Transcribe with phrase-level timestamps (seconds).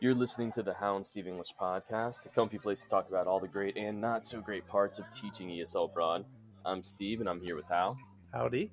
[0.00, 3.40] You're listening to the Hound Steve English podcast, a comfy place to talk about all
[3.40, 6.24] the great and not so great parts of teaching ESL abroad.
[6.64, 7.96] I'm Steve, and I'm here with Hal.
[8.32, 8.70] Howdy.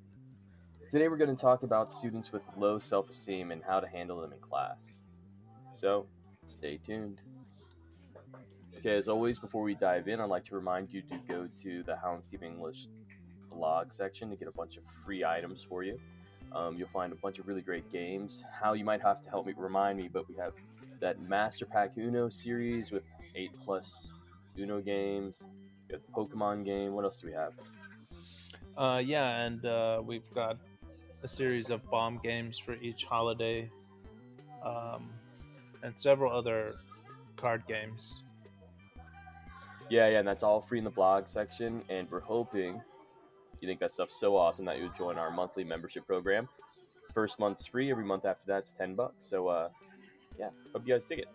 [0.92, 4.22] Today, we're going to talk about students with low self esteem and how to handle
[4.22, 5.02] them in class.
[5.74, 6.06] So,
[6.46, 7.22] stay tuned.
[8.78, 11.82] Okay, as always, before we dive in, I'd like to remind you to go to
[11.82, 12.88] the Hound Steve English
[13.52, 16.00] blog section to get a bunch of free items for you.
[16.54, 18.44] Um, you'll find a bunch of really great games.
[18.62, 20.54] How you might have to help me remind me, but we have
[21.06, 23.04] that Master Pack Uno series with
[23.36, 24.12] eight plus
[24.58, 25.46] Uno games.
[25.88, 26.94] We have the Pokemon game.
[26.94, 27.54] What else do we have?
[28.76, 30.58] Uh, yeah, and uh, we've got
[31.22, 33.70] a series of bomb games for each holiday,
[34.64, 35.12] um,
[35.84, 36.74] and several other
[37.38, 38.24] card games.
[39.92, 41.84] Yeah, yeah, and that's all free in the blog section.
[41.88, 42.82] And we're hoping
[43.62, 46.50] you think that stuff's so awesome that you would join our monthly membership program.
[47.14, 47.92] First month's free.
[47.92, 49.28] Every month after that's ten bucks.
[49.28, 49.70] So, uh,
[50.40, 51.28] yeah, hope you guys dig it.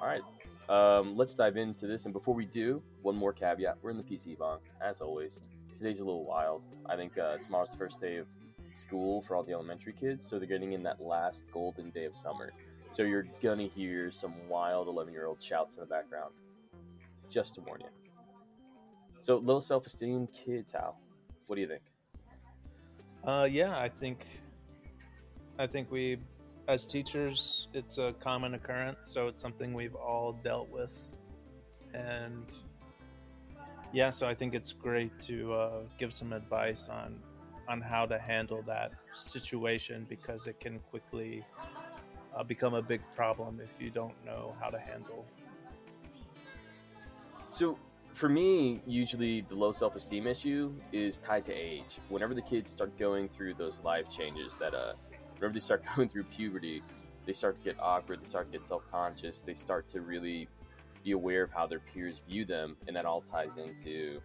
[0.00, 0.22] All right,
[0.68, 2.04] um, let's dive into this.
[2.04, 5.40] And before we do, one more caveat: we're in the PC bang, as always.
[5.76, 6.62] Today's a little wild.
[6.86, 8.26] I think uh, tomorrow's the first day of
[8.72, 12.14] school for all the elementary kids, so they're getting in that last golden day of
[12.14, 12.52] summer.
[12.90, 16.32] So you're gonna hear some wild 11 year old shouts in the background.
[17.30, 17.88] Just to warn you.
[19.20, 20.98] So low self esteem kids, Hal.
[21.46, 21.82] What do you think?
[23.24, 24.24] Uh, yeah, I think,
[25.58, 26.18] I think we,
[26.68, 31.10] as teachers, it's a common occurrence, so it's something we've all dealt with,
[31.94, 32.44] and
[33.92, 37.18] yeah, so I think it's great to uh, give some advice on
[37.68, 41.44] on how to handle that situation because it can quickly
[42.34, 45.26] uh, become a big problem if you don't know how to handle.
[47.50, 47.78] So
[48.14, 51.98] for me, usually the low self esteem issue is tied to age.
[52.08, 54.94] Whenever the kids start going through those life changes, that uh,
[55.38, 56.82] whenever they start going through puberty,
[57.26, 60.48] they start to get awkward, they start to get self conscious, they start to really
[61.04, 64.20] be aware of how their peers view them, and that all ties into,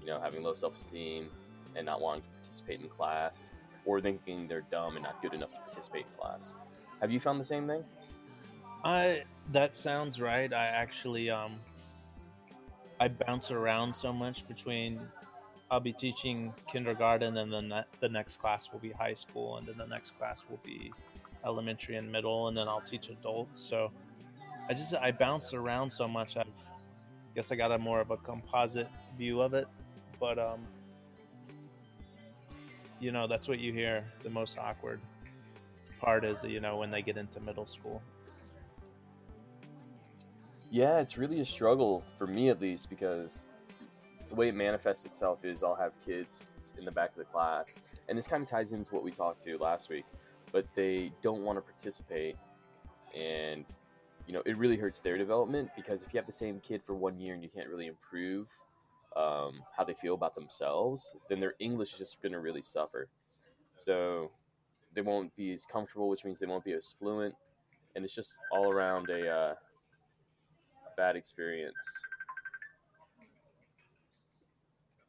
[0.00, 1.28] you know, having low self esteem
[1.74, 3.52] and not wanting to participate in class,
[3.84, 6.54] or thinking they're dumb and not good enough to participate in class.
[7.00, 7.84] Have you found the same thing?
[8.84, 10.52] I that sounds right.
[10.52, 11.56] I actually um
[12.98, 15.00] I bounce around so much between
[15.70, 19.66] I'll be teaching kindergarten and then that, the next class will be high school and
[19.66, 20.92] then the next class will be
[21.44, 23.58] elementary and middle and then I'll teach adults.
[23.58, 23.90] So
[24.68, 26.36] I just I bounce around so much.
[26.36, 26.44] I
[27.34, 28.88] guess I got a more of a composite
[29.18, 29.66] view of it,
[30.20, 30.60] but um
[32.98, 35.00] you know, that's what you hear the most awkward
[36.00, 38.00] part is, you know, when they get into middle school.
[40.70, 43.46] Yeah, it's really a struggle for me at least because
[44.28, 47.80] the way it manifests itself is I'll have kids in the back of the class,
[48.08, 50.04] and this kind of ties into what we talked to last week,
[50.52, 52.36] but they don't want to participate,
[53.14, 53.64] and
[54.26, 56.94] you know it really hurts their development because if you have the same kid for
[56.94, 58.48] one year and you can't really improve
[59.16, 63.08] um, how they feel about themselves, then their English is just going to really suffer.
[63.74, 64.30] So
[64.94, 67.34] they won't be as comfortable, which means they won't be as fluent,
[67.94, 69.54] and it's just all around a uh,
[70.96, 71.76] bad experience.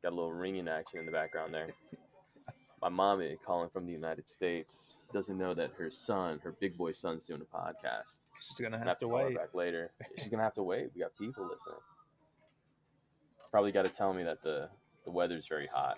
[0.07, 1.68] Got a little ringing action in the background there.
[2.81, 6.94] My mommy calling from the United States doesn't know that her son, her big boy
[6.94, 8.19] son's doing a podcast.
[8.40, 9.35] She's gonna have, to call her wait.
[9.35, 9.91] back later.
[10.18, 10.91] She's gonna have to wait.
[10.95, 11.75] We got people listening.
[13.51, 14.69] Probably got to tell me that the
[15.03, 15.97] the weather's very hot,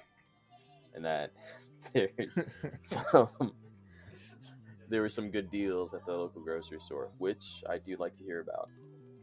[0.96, 1.31] and that
[1.94, 2.40] there's
[2.81, 3.53] some
[4.90, 8.24] there were some good deals at the local grocery store, which I do like to
[8.24, 8.70] hear about.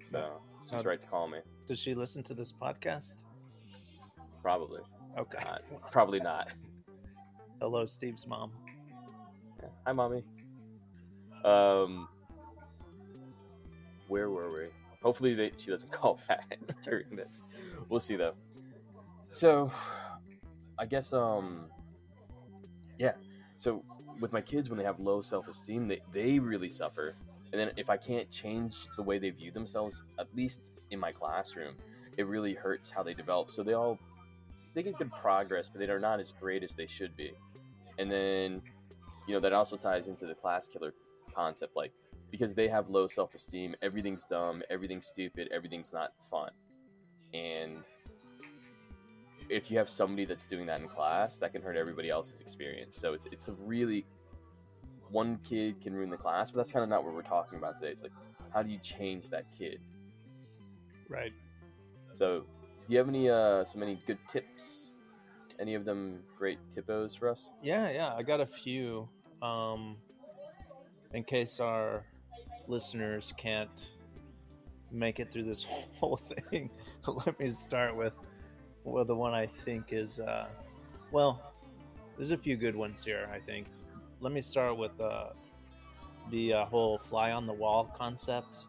[0.05, 1.39] So she's Uh, right to call me.
[1.67, 3.25] Does she listen to this podcast?
[4.47, 4.81] Probably
[5.19, 5.43] Okay.
[5.45, 5.91] not.
[5.91, 6.53] Probably not.
[7.61, 8.53] Hello, Steve's mom.
[9.61, 9.71] Yeah.
[9.85, 10.23] Hi, mommy.
[11.45, 12.07] Um,
[14.07, 14.69] where were we?
[15.03, 17.43] Hopefully, they, she doesn't call back during this.
[17.89, 18.35] We'll see though.
[19.33, 19.73] So,
[20.79, 21.65] I guess um,
[23.01, 23.15] yeah.
[23.57, 23.83] So
[24.21, 27.17] with my kids, when they have low self esteem, they they really suffer.
[27.51, 31.11] And then if I can't change the way they view themselves, at least in my
[31.11, 31.75] classroom,
[32.17, 33.51] it really hurts how they develop.
[33.51, 33.99] So they all
[34.77, 37.33] they get good progress, but they are not as great as they should be.
[37.99, 38.61] And then,
[39.27, 40.93] you know, that also ties into the class killer
[41.35, 41.93] concept, like
[42.31, 46.51] because they have low self esteem, everything's dumb, everything's stupid, everything's not fun.
[47.33, 47.79] And
[49.49, 52.99] if you have somebody that's doing that in class, that can hurt everybody else's experience.
[52.99, 54.05] So it's it's a really
[55.11, 57.77] one kid can ruin the class, but that's kind of not what we're talking about
[57.77, 57.93] today.
[57.93, 58.13] It's like
[58.53, 59.81] how do you change that kid?
[61.09, 61.33] Right.
[62.13, 62.45] So,
[62.87, 64.93] do you have any uh some any good tips?
[65.59, 67.51] Any of them great tippos for us?
[67.63, 68.15] Yeah, yeah.
[68.15, 69.09] I got a few.
[69.43, 69.97] Um,
[71.13, 72.05] in case our
[72.69, 73.95] listeners can't
[74.91, 76.71] make it through this whole thing,
[77.07, 78.17] let me start with
[78.85, 80.47] well the one I think is uh,
[81.11, 81.53] well,
[82.17, 83.29] there's a few good ones here.
[83.33, 83.67] I think.
[84.21, 85.31] Let me start with uh,
[86.31, 88.67] the uh, whole fly on the wall concept.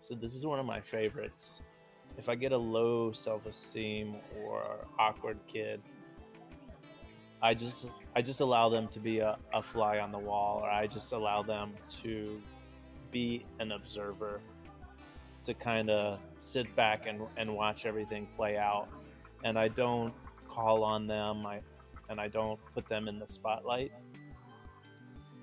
[0.00, 1.62] So this is one of my favorites.
[2.18, 4.62] If I get a low self-esteem or
[4.98, 5.80] awkward kid,
[7.40, 10.70] I just I just allow them to be a, a fly on the wall, or
[10.70, 11.72] I just allow them
[12.02, 12.40] to
[13.10, 14.40] be an observer,
[15.44, 18.88] to kind of sit back and, and watch everything play out.
[19.42, 20.14] And I don't
[20.46, 21.60] call on them, I
[22.08, 23.90] and I don't put them in the spotlight.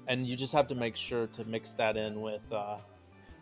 [0.07, 2.77] And you just have to make sure to mix that in with uh,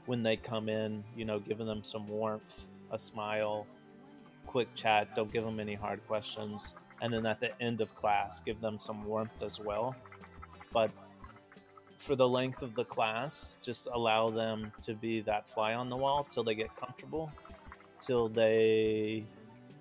[0.06, 3.66] when they come in, you know, giving them some warmth, a smile,
[4.46, 5.16] quick chat.
[5.16, 8.80] Don't give them any hard questions and then at the end of class give them
[8.80, 9.96] some warmth as well
[10.74, 10.92] but
[11.98, 15.96] for the length of the class just allow them to be that fly on the
[15.96, 17.32] wall till they get comfortable
[18.02, 19.24] till they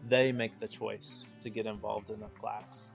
[0.09, 2.91] they make the choice to get involved in a class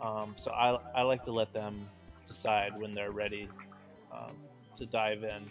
[0.00, 1.88] um, so I, I like to let them
[2.26, 3.48] decide when they're ready
[4.12, 4.34] um,
[4.74, 5.50] to dive in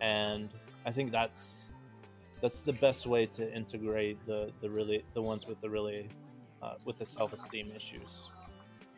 [0.00, 0.48] and
[0.86, 1.70] i think that's
[2.40, 6.08] that's the best way to integrate the the really the ones with the really
[6.62, 8.30] uh, with the self esteem issues.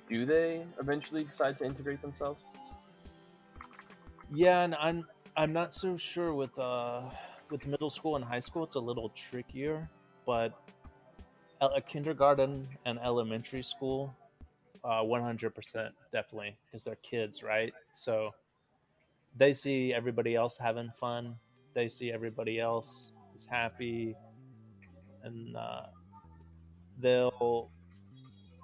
[0.09, 2.47] Do they eventually decide to integrate themselves?
[4.31, 5.07] Yeah, and I'm
[5.37, 7.03] I'm not so sure with uh
[7.51, 8.65] with middle school and high school.
[8.65, 9.89] It's a little trickier,
[10.27, 10.59] but
[11.61, 14.13] a kindergarten and elementary school,
[14.83, 17.73] uh, 100% definitely because they're kids, right?
[17.93, 18.35] So
[19.37, 21.37] they see everybody else having fun.
[21.75, 24.15] They see everybody else is happy,
[25.23, 25.87] and uh,
[26.99, 27.71] they'll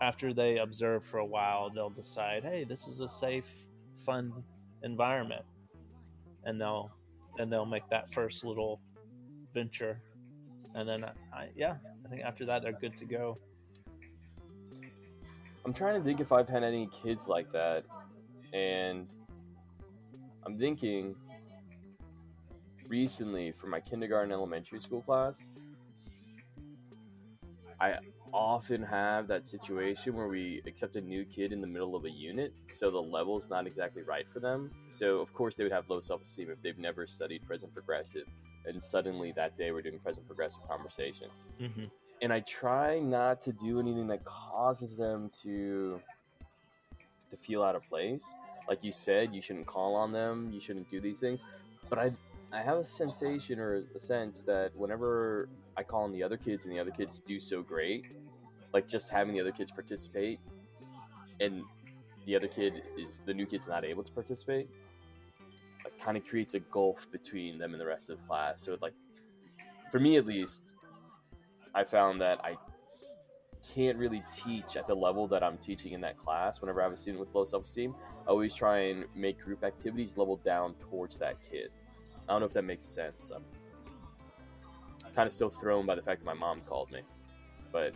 [0.00, 3.50] after they observe for a while they'll decide hey this is a safe
[3.98, 4.32] fun
[4.82, 5.44] environment.
[6.44, 6.90] And they'll
[7.38, 8.80] and they'll make that first little
[9.54, 10.00] venture.
[10.74, 13.38] And then I, yeah i think after that they're good to go.
[15.64, 17.84] I'm trying to think if i've had any kids like that
[18.54, 19.12] and
[20.46, 21.14] i'm thinking
[22.88, 25.60] recently for my kindergarten elementary school class
[27.80, 27.94] i
[28.32, 32.10] often have that situation where we accept a new kid in the middle of a
[32.10, 34.70] unit, so the level's not exactly right for them.
[34.90, 38.26] So, of course, they would have low self esteem if they've never studied present progressive,
[38.66, 41.28] and suddenly that day we're doing present progressive conversation.
[41.60, 41.84] Mm-hmm.
[42.20, 46.00] And I try not to do anything that causes them to
[47.30, 48.34] to feel out of place.
[48.68, 51.42] Like you said, you shouldn't call on them, you shouldn't do these things.
[51.88, 52.10] But I
[52.50, 56.64] I have a sensation or a sense that whenever I call on the other kids
[56.64, 58.06] and the other kids do so great,
[58.72, 60.40] like just having the other kids participate
[61.40, 61.62] and
[62.24, 64.68] the other kid is the new kid's not able to participate,
[65.84, 68.62] like kind of creates a gulf between them and the rest of the class.
[68.62, 68.94] So like
[69.90, 70.74] for me at least,
[71.74, 72.56] I found that I
[73.74, 76.92] can't really teach at the level that I'm teaching in that class whenever I have
[76.92, 77.94] a student with low self esteem.
[78.26, 81.70] I always try and make group activities level down towards that kid.
[82.28, 83.32] I don't know if that makes sense.
[83.34, 83.42] I'm
[85.14, 87.00] kind of still thrown by the fact that my mom called me,
[87.72, 87.94] but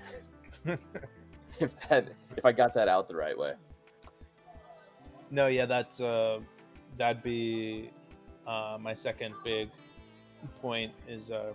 [1.61, 3.52] if that if I got that out the right way.
[5.31, 6.40] No, yeah, that's uh,
[6.96, 7.90] that'd be
[8.46, 9.70] uh, my second big
[10.61, 11.53] point is uh,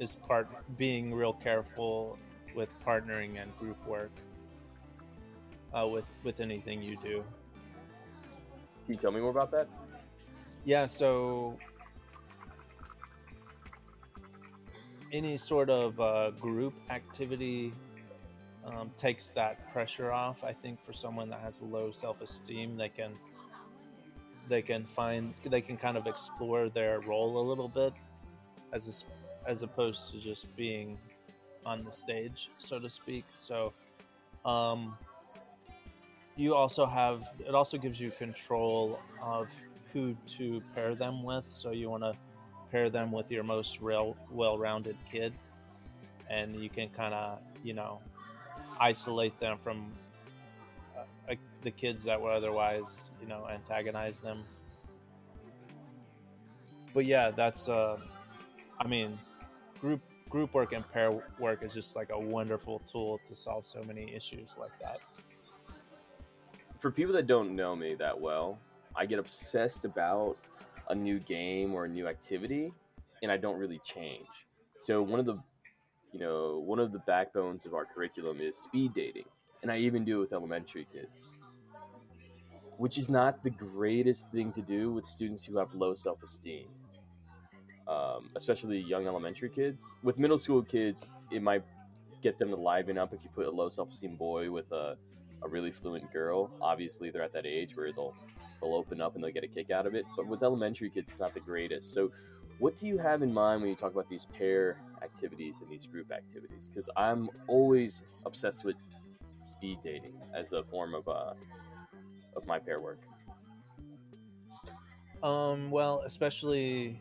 [0.00, 2.18] is part being real careful
[2.54, 4.12] with partnering and group work
[5.72, 7.22] uh, with with anything you do.
[8.86, 9.68] Can you tell me more about that?
[10.64, 11.56] Yeah, so
[15.14, 17.72] any sort of uh, group activity
[18.66, 20.42] um, takes that pressure off.
[20.42, 23.12] I think for someone that has low self-esteem, they can
[24.48, 27.92] they can find they can kind of explore their role a little bit,
[28.72, 29.04] as
[29.46, 30.98] as opposed to just being
[31.64, 33.24] on the stage, so to speak.
[33.34, 33.72] So,
[34.44, 34.98] um,
[36.36, 39.48] you also have it also gives you control of
[39.92, 41.44] who to pair them with.
[41.48, 42.16] So you want to
[42.74, 45.32] pair them with your most real, well-rounded kid,
[46.28, 48.00] and you can kind of you know
[48.80, 49.86] isolate them from
[50.98, 54.42] uh, the kids that would otherwise you know antagonize them.
[56.92, 57.96] But yeah, that's uh,
[58.80, 59.20] I mean,
[59.80, 63.84] group group work and pair work is just like a wonderful tool to solve so
[63.84, 64.98] many issues like that.
[66.80, 68.58] For people that don't know me that well,
[68.96, 70.36] I get obsessed about
[70.88, 72.72] a new game or a new activity
[73.22, 74.46] and I don't really change.
[74.80, 75.38] So one of the
[76.12, 79.26] you know, one of the backbones of our curriculum is speed dating.
[79.62, 81.30] And I even do it with elementary kids.
[82.78, 86.68] Which is not the greatest thing to do with students who have low self-esteem.
[87.86, 89.94] um, especially young elementary kids.
[90.02, 91.64] With middle school kids, it might
[92.22, 94.96] get them to liven up if you put a low self esteem boy with a,
[95.42, 96.50] a really fluent girl.
[96.60, 98.14] Obviously, they're at that age where they'll
[98.64, 100.06] they'll open up and they'll get a kick out of it.
[100.16, 101.92] But with elementary kids, it's not the greatest.
[101.92, 102.10] So,
[102.58, 105.86] what do you have in mind when you talk about these pair activities and these
[105.86, 106.68] group activities?
[106.68, 108.76] Because I'm always obsessed with
[109.42, 111.34] speed dating as a form of uh,
[112.36, 113.00] of my pair work.
[115.22, 117.00] Um, well, especially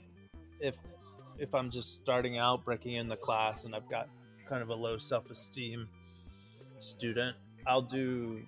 [0.60, 0.78] if
[1.38, 4.10] if I'm just starting out, breaking in the class, and I've got
[4.48, 5.88] kind of a low self esteem
[6.80, 7.36] student,
[7.68, 8.42] I'll do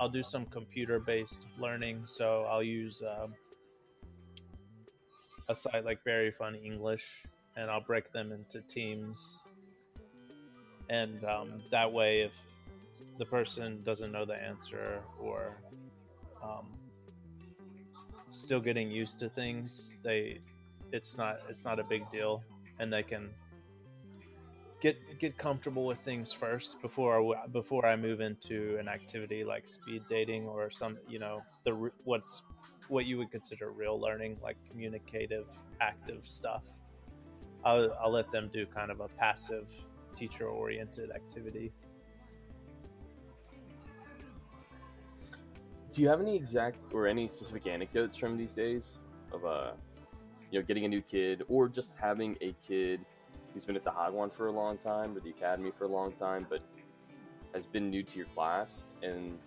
[0.00, 2.02] I'll do some computer based learning.
[2.06, 3.34] So I'll use um,
[5.48, 7.24] a site like Very Fun English,
[7.56, 9.42] and I'll break them into teams.
[10.88, 12.34] And um, that way, if
[13.18, 15.56] the person doesn't know the answer or
[16.42, 16.66] um,
[18.30, 20.40] still getting used to things, they
[20.92, 22.42] it's not it's not a big deal,
[22.78, 23.30] and they can
[24.86, 30.02] get get comfortable with things first before before I move into an activity like speed
[30.08, 32.42] dating or some you know the what's
[32.88, 35.48] what you would consider real learning like communicative
[35.80, 36.64] active stuff.
[37.64, 39.68] I'll, I'll let them do kind of a passive
[40.14, 41.72] teacher oriented activity.
[45.92, 49.00] Do you have any exact or any specific anecdotes from these days
[49.32, 49.72] of uh,
[50.52, 53.00] you know, getting a new kid or just having a kid
[53.56, 56.12] who's been at the Hagwon for a long time or the academy for a long
[56.12, 56.60] time, but
[57.54, 59.38] has been new to your class and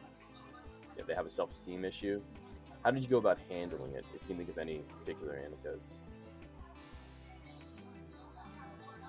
[0.97, 2.19] yeah, they have a self esteem issue?
[2.83, 4.03] How did you go about handling it?
[4.15, 6.01] If you can think of any particular anecdotes.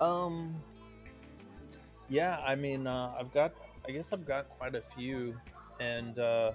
[0.02, 0.54] Um.
[2.10, 3.54] Yeah, I mean, uh, I've got.
[3.88, 5.34] I guess I've got quite a few,
[5.80, 6.52] and uh,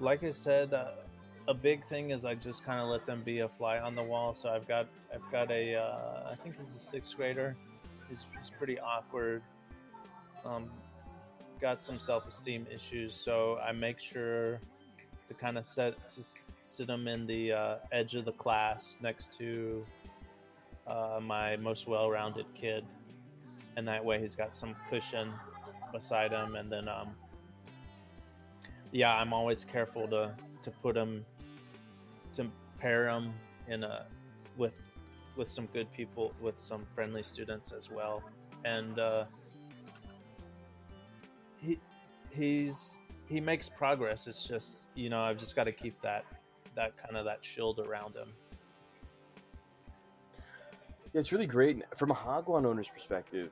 [0.00, 1.01] like I said, uh,
[1.48, 4.02] a big thing is I just kind of let them be a fly on the
[4.02, 4.34] wall.
[4.34, 7.56] So I've got I've got a uh, I think he's a sixth grader.
[8.08, 9.42] He's, he's pretty awkward.
[10.44, 10.70] Um,
[11.60, 14.60] got some self esteem issues, so I make sure
[15.28, 16.22] to kind of set to
[16.60, 19.84] sit him in the uh, edge of the class next to
[20.86, 22.84] uh, my most well rounded kid,
[23.76, 25.32] and that way he's got some cushion
[25.92, 27.14] beside him, and then um,
[28.90, 31.24] yeah, I'm always careful to to put him
[32.34, 33.32] to pair him
[33.68, 34.06] in a
[34.56, 34.74] with
[35.36, 38.22] with some good people with some friendly students as well.
[38.64, 39.24] And uh,
[41.60, 41.78] he
[42.34, 44.26] he's he makes progress.
[44.26, 46.24] It's just you know i've just got to keep that
[46.74, 48.28] that kind of that shield around him.
[51.12, 51.82] Yeah it's really great.
[51.96, 53.50] From a hagwon owner's perspective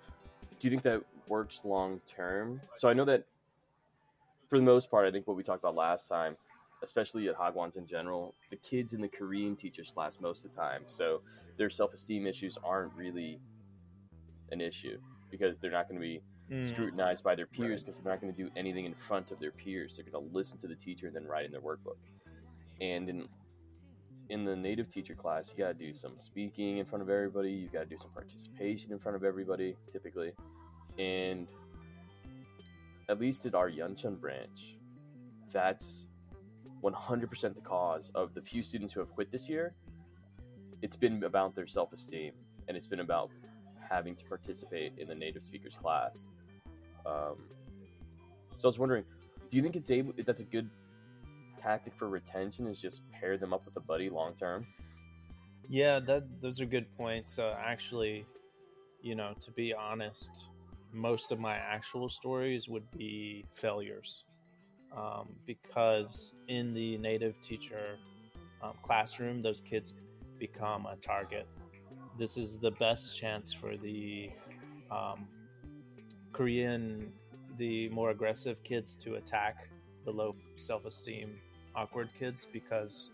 [0.59, 2.61] do you think that works long term?
[2.77, 3.25] So i know that
[4.49, 6.37] for the most part i think what we talked about last time
[6.83, 10.57] especially at Hagwons in general, the kids in the Korean teachers class most of the
[10.57, 10.83] time.
[10.87, 11.21] So
[11.57, 13.41] their self esteem issues aren't really
[14.51, 14.99] an issue
[15.31, 16.65] because they're not going to be mm.
[16.65, 18.05] scrutinized by their peers because right.
[18.05, 19.97] they're not going to do anything in front of their peers.
[19.97, 21.99] They're going to listen to the teacher and then write in their workbook.
[22.81, 23.29] And in
[24.31, 27.51] in the native teacher class, you got to do some speaking in front of everybody.
[27.51, 30.33] You got to do some participation in front of everybody, typically.
[30.99, 31.49] And
[33.09, 34.77] at least at our Yeoncheon branch,
[35.53, 36.07] that's
[36.83, 39.75] 100% the cause of the few students who have quit this year.
[40.83, 42.33] It's been about their self esteem
[42.69, 43.31] and it's been about
[43.89, 46.29] having to participate in the native speakers class.
[47.05, 47.37] Um,
[48.57, 49.05] so I was wondering,
[49.51, 50.13] do you think it's able?
[50.25, 50.71] That's a good
[51.59, 54.67] tactic for retention is just pair them up with a buddy long term.
[55.69, 57.39] Yeah, that those are good points.
[57.39, 58.25] Uh, actually,
[59.03, 60.49] you know, to be honest,
[60.93, 64.25] most of my actual stories would be failures
[64.97, 67.99] um, because in the native teacher
[68.63, 69.95] um, classroom, those kids
[70.39, 71.47] become a target.
[72.19, 74.31] This is the best chance for the
[74.91, 75.29] um,
[76.33, 77.13] Korean,
[77.57, 79.69] the more aggressive kids to attack
[80.05, 81.39] the low self esteem,
[81.75, 83.11] awkward kids because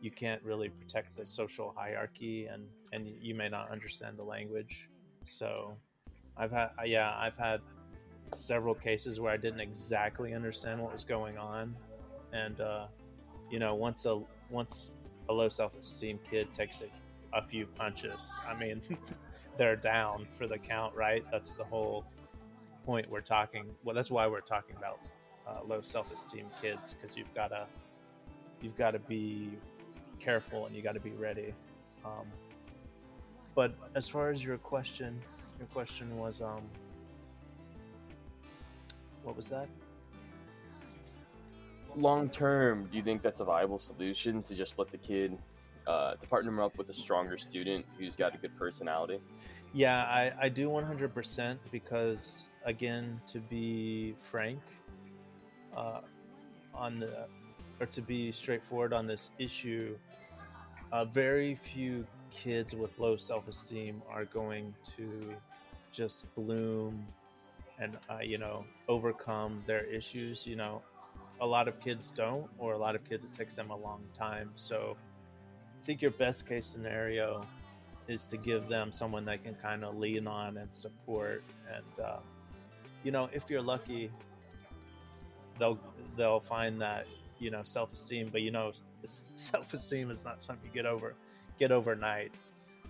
[0.00, 4.88] you can't really protect the social hierarchy and, and you may not understand the language.
[5.24, 5.76] So
[6.36, 7.60] I've had, yeah, I've had
[8.34, 11.74] several cases where I didn't exactly understand what was going on,
[12.32, 12.86] and uh,
[13.50, 14.20] you know, once a
[14.50, 14.94] once
[15.28, 18.80] a low self esteem kid takes a, a few punches, I mean,
[19.56, 21.24] they're down for the count, right?
[21.30, 22.04] That's the whole
[22.84, 23.66] point we're talking.
[23.84, 25.10] Well, that's why we're talking about
[25.46, 27.66] uh, low self esteem kids because you've got to
[28.60, 29.50] you've got to be
[30.20, 31.54] careful and you got to be ready.
[32.04, 32.26] Um,
[33.54, 35.20] but as far as your question,
[35.58, 36.62] your question was um,
[39.22, 39.68] what was that?
[41.96, 45.36] Long term, do you think that's a viable solution to just let the kid
[45.86, 49.20] uh, to partner them up with a stronger student who's got a good personality?
[49.74, 54.60] Yeah, I, I do 100% because, again, to be frank,
[55.76, 56.00] uh,
[56.74, 57.26] on the,
[57.80, 59.96] or to be straightforward on this issue,
[60.92, 65.34] uh, very few kids with low self esteem are going to
[65.90, 67.06] just bloom
[67.82, 70.46] and, uh, you know, overcome their issues.
[70.46, 70.82] You know,
[71.40, 74.04] a lot of kids don't, or a lot of kids, it takes them a long
[74.16, 74.50] time.
[74.54, 74.96] So
[75.80, 77.44] I think your best case scenario
[78.06, 81.42] is to give them someone they can kind of lean on and support.
[81.74, 82.18] And, uh,
[83.02, 84.10] you know, if you're lucky,
[85.58, 85.78] they'll,
[86.16, 87.06] they'll find that,
[87.40, 88.72] you know, self esteem, but you know,
[89.02, 91.14] self esteem is not something you get over,
[91.58, 92.32] get overnight.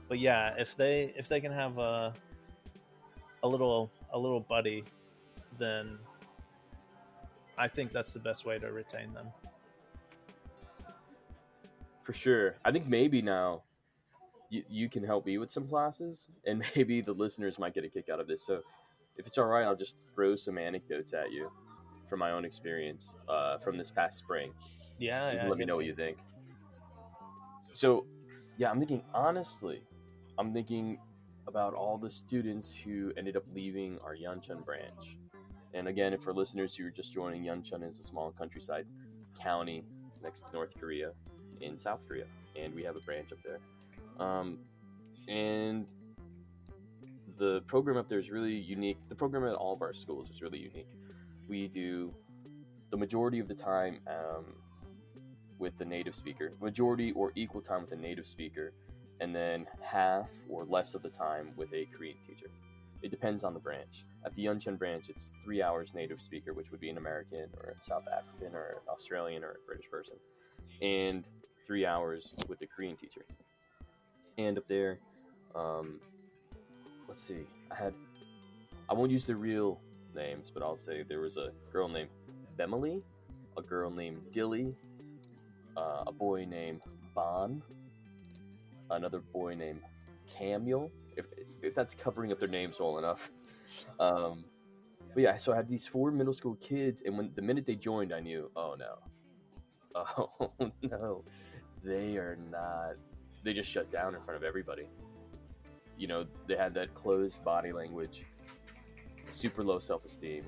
[0.09, 2.13] But yeah, if they, if they can have a,
[3.43, 4.85] a little, a little buddy,
[5.59, 5.99] then
[7.59, 9.29] I think that's the best way to retain them.
[12.05, 12.57] For sure.
[12.65, 13.63] I think maybe now
[14.51, 17.89] you, you can help me with some classes, and maybe the listeners might get a
[17.89, 18.45] kick out of this.
[18.45, 18.63] So,
[19.17, 21.51] if it's all right, I'll just throw some anecdotes at you
[22.09, 24.53] from my own experience uh, from this past spring.
[24.99, 26.19] Yeah, yeah let me know what you think.
[27.73, 28.07] So,
[28.59, 29.83] yeah, I'm thinking honestly,
[30.39, 30.99] I'm thinking
[31.47, 35.19] about all the students who ended up leaving our Yeoncheon branch.
[35.75, 38.87] And again, if for listeners who are just joining, Yeoncheon is a small countryside
[39.39, 39.85] county
[40.23, 41.13] next to North Korea
[41.61, 42.25] in South Korea,
[42.61, 43.59] and we have a branch up there.
[44.19, 44.59] Um,
[45.29, 45.87] and
[47.39, 48.99] the program up there is really unique.
[49.09, 50.91] The program at all of our schools is really unique.
[51.49, 52.13] We do
[52.91, 54.55] the majority of the time um,
[55.59, 58.75] with the native speaker, majority or equal time with the native speaker,
[59.23, 62.49] and then half or less of the time with a Korean teacher.
[63.03, 64.05] It depends on the branch.
[64.27, 67.77] At the Yeoncheon branch, it's three hours native speaker, which would be an American or
[67.81, 70.17] a South African or an Australian or a British person,
[70.81, 71.25] and
[71.69, 73.25] three hours with the Korean teacher.
[74.39, 74.99] And up there,
[75.55, 76.01] um,
[77.07, 77.95] let's see, I had,
[78.91, 79.81] I won't use the real
[80.17, 82.11] names, but I'll say there was a girl named
[82.57, 83.03] Bemily,
[83.57, 84.75] a girl named Dilly,
[85.77, 86.83] uh, a boy named
[87.15, 87.63] Bon,
[88.93, 89.81] another boy named
[90.37, 91.27] Camille, if,
[91.61, 93.31] if that's covering up their names well enough.
[93.99, 94.45] Um,
[95.15, 97.75] but yeah, so I had these four middle school kids, and when the minute they
[97.75, 98.99] joined, I knew, oh no,
[100.61, 101.25] oh no,
[101.85, 102.95] they are not.
[103.45, 104.87] They just shut down in front of everybody.
[105.99, 108.25] You know, they had that closed body language,
[109.27, 110.45] super low self esteem.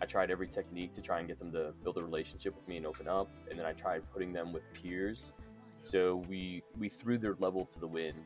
[0.00, 2.76] I tried every technique to try and get them to build a relationship with me
[2.76, 5.32] and open up, and then I tried putting them with peers.
[5.82, 8.24] So we we threw their level to the wind.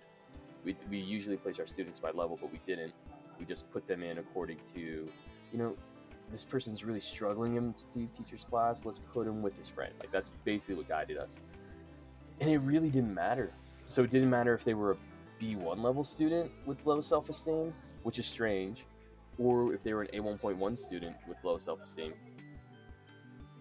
[0.64, 2.92] We, we usually place our students by level, but we didn't.
[3.38, 5.76] We just put them in according to, you know,
[6.32, 8.84] this person's really struggling in Steve teacher's class.
[8.84, 9.92] Let's put him with his friend.
[10.00, 11.40] Like that's basically what guided us
[12.40, 13.50] and it really didn't matter.
[13.86, 14.96] So it didn't matter if they were a
[15.42, 18.86] B1 level student with low self esteem, which is strange,
[19.38, 22.12] or if they were an A1.1 student with low self esteem.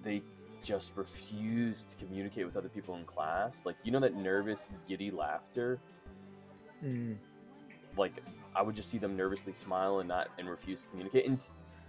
[0.04, 0.22] They
[0.66, 3.64] just refused to communicate with other people in class.
[3.66, 5.80] Like, you know, that nervous, giddy laughter?
[6.84, 7.18] Mm.
[7.96, 8.14] Like,
[8.56, 11.28] I would just see them nervously smile and not and refuse to communicate.
[11.28, 11.46] And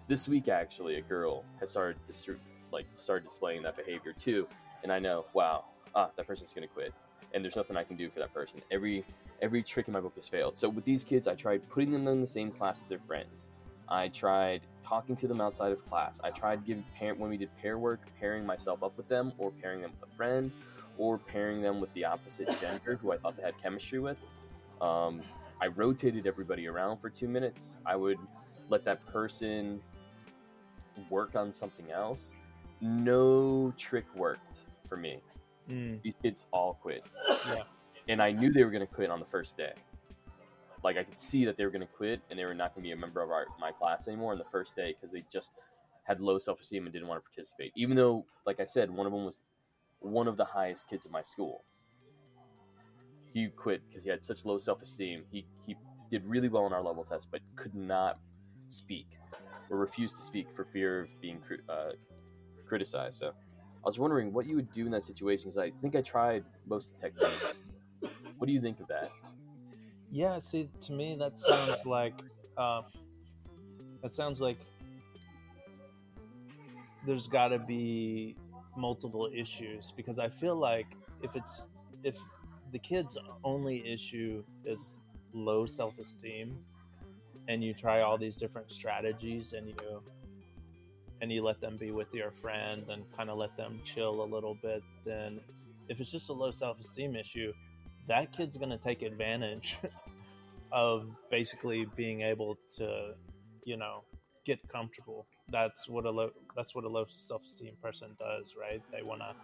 [0.08, 2.36] this week, actually, a girl has started distri-
[2.70, 4.46] like started displaying that behavior too.
[4.82, 6.92] And I know, wow, ah, that person's gonna quit,
[7.32, 8.60] and there's nothing I can do for that person.
[8.70, 9.04] Every
[9.40, 10.58] every trick in my book has failed.
[10.58, 13.50] So with these kids, I tried putting them in the same class as their friends.
[13.88, 16.20] I tried talking to them outside of class.
[16.22, 19.50] I tried giving parent when we did pair work, pairing myself up with them, or
[19.50, 20.52] pairing them with a friend,
[20.98, 24.18] or pairing them with the opposite gender who I thought they had chemistry with.
[24.80, 25.20] Um,
[25.60, 27.78] I rotated everybody around for two minutes.
[27.84, 28.18] I would
[28.68, 29.80] let that person
[31.10, 32.34] work on something else.
[32.80, 35.20] No trick worked for me.
[35.70, 36.02] Mm.
[36.02, 37.04] These kids all quit.
[37.48, 37.62] Yeah.
[38.08, 39.72] And I knew they were going to quit on the first day.
[40.86, 42.84] Like I could see that they were going to quit and they were not going
[42.84, 45.24] to be a member of our, my class anymore on the first day because they
[45.32, 45.50] just
[46.04, 47.72] had low self esteem and didn't want to participate.
[47.74, 49.42] Even though, like I said, one of them was
[49.98, 51.64] one of the highest kids in my school.
[53.34, 55.24] He quit because he had such low self esteem.
[55.32, 55.74] He, he
[56.08, 58.20] did really well on our level test, but could not
[58.68, 59.08] speak
[59.68, 61.94] or refused to speak for fear of being uh,
[62.64, 63.18] criticized.
[63.18, 66.00] So I was wondering what you would do in that situation because I think I
[66.00, 67.54] tried most of the techniques.
[68.38, 69.10] what do you think of that?
[70.10, 72.14] Yeah, see, to me that sounds like
[72.56, 72.82] uh,
[74.02, 74.58] that sounds like
[77.04, 78.36] there's got to be
[78.76, 80.86] multiple issues because I feel like
[81.22, 81.64] if it's
[82.02, 82.16] if
[82.72, 86.58] the kid's only issue is low self-esteem
[87.48, 90.02] and you try all these different strategies and you
[91.20, 94.26] and you let them be with your friend and kind of let them chill a
[94.26, 95.40] little bit, then
[95.88, 97.52] if it's just a low self esteem issue,
[98.06, 99.78] that kid's going to take advantage
[100.72, 103.14] of basically being able to,
[103.64, 104.04] you know,
[104.44, 105.26] get comfortable.
[105.50, 108.82] That's what a low that's what a low self-esteem person does, right?
[108.92, 109.34] They want to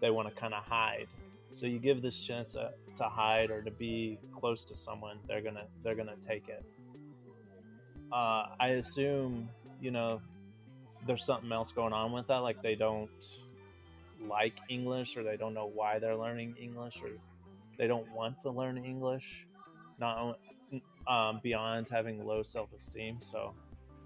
[0.00, 1.06] they want to kind of hide.
[1.52, 5.42] So you give this chance to, to hide or to be close to someone, they're
[5.42, 6.64] to they're to take it.
[8.10, 9.48] Uh, I assume,
[9.80, 10.20] you know,
[11.06, 13.10] there's something else going on with that like they don't
[14.20, 17.10] like English or they don't know why they're learning English or
[17.82, 19.44] they don't want to learn English,
[19.98, 20.38] not
[21.08, 23.20] um, beyond having low self esteem.
[23.20, 23.54] So,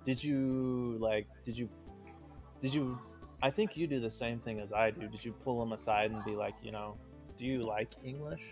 [0.02, 1.26] did you like?
[1.44, 1.68] Did you?
[2.62, 2.98] Did you?
[3.42, 5.06] I think you do the same thing as I do.
[5.08, 6.96] Did you pull them aside and be like, you know,
[7.36, 8.44] do you like English?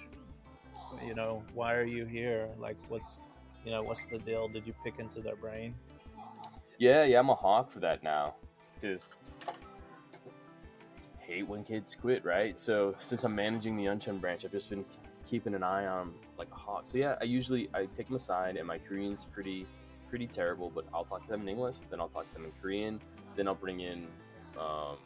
[1.03, 2.51] You know, why are you here?
[2.59, 3.21] Like, what's,
[3.65, 4.47] you know, what's the deal?
[4.49, 5.75] Did you pick into their brain?
[6.77, 8.35] Yeah, yeah, I'm a hawk for that now.
[8.79, 9.17] Because
[11.19, 12.61] hate when kids quit, right?
[12.61, 14.85] So since I'm managing the Yeoncheon branch, I've just been
[15.27, 16.87] keeping an eye on like a hawk.
[16.87, 19.67] So yeah, I usually I take them aside, and my Korean's pretty
[20.09, 22.53] pretty terrible, but I'll talk to them in English, then I'll talk to them in
[22.63, 23.01] Korean,
[23.35, 24.07] then I'll bring in
[24.57, 24.97] um,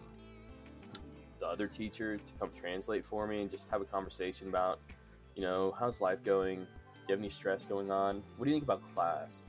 [1.38, 4.80] the other teacher to come translate for me and just have a conversation about,
[5.34, 6.58] you know, how's life going?
[6.58, 6.64] Do
[7.08, 8.22] you have any stress going on?
[8.36, 9.44] What do you think about class?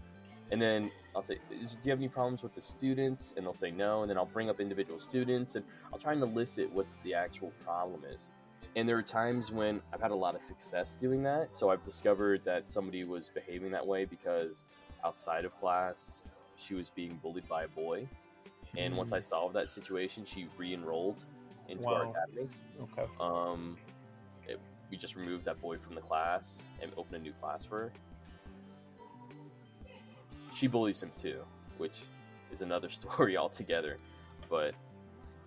[0.52, 3.34] And then I'll say, do you have any problems with the students?
[3.36, 4.02] And they'll say no.
[4.02, 7.52] And then I'll bring up individual students and I'll try and elicit what the actual
[7.64, 8.32] problem is.
[8.76, 11.56] And there are times when I've had a lot of success doing that.
[11.56, 14.68] So I've discovered that somebody was behaving that way because
[15.04, 16.24] outside of class,
[16.56, 18.08] she was being bullied by a boy.
[18.78, 21.26] And once I solved that situation, she re enrolled
[21.68, 22.50] into our academy.
[22.82, 23.12] Okay.
[23.20, 23.78] Um,
[24.48, 24.60] it,
[24.92, 27.92] we just removed that boy from the class and opened a new class for her.
[30.54, 31.40] She bullies him too,
[31.78, 32.02] which
[32.52, 33.98] is another story altogether.
[34.50, 34.76] But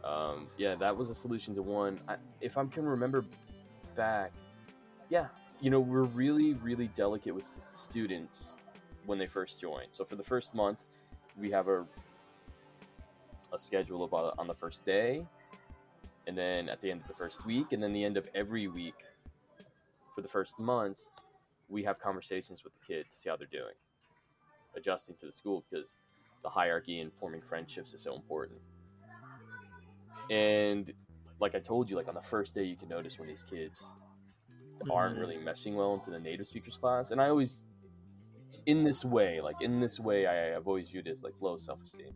[0.05, 2.01] um, yeah, that was a solution to one.
[2.09, 3.25] I, if I can remember
[3.95, 4.33] back,
[5.09, 5.27] yeah,
[5.61, 8.57] you know, we're really, really delicate with students
[9.07, 9.85] when they first join.
[9.91, 10.79] So for the first month,
[11.39, 11.87] we have a
[13.53, 15.27] a schedule of uh, on the first day,
[16.27, 18.67] and then at the end of the first week, and then the end of every
[18.67, 19.05] week
[20.15, 20.99] for the first month,
[21.69, 23.75] we have conversations with the kid to see how they're doing,
[24.75, 25.97] adjusting to the school because
[26.43, 28.59] the hierarchy and forming friendships is so important.
[30.31, 30.93] And
[31.41, 33.95] like I told you, like on the first day, you can notice when these kids
[34.91, 37.11] aren't really meshing well into the native speakers class.
[37.11, 37.65] And I always,
[38.67, 41.57] in this way, like in this way, I, I've always viewed it as like low
[41.57, 42.15] self esteem.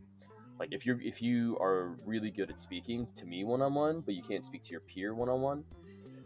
[0.59, 4.01] Like if you're if you are really good at speaking to me one on one,
[4.01, 5.63] but you can't speak to your peer one on one,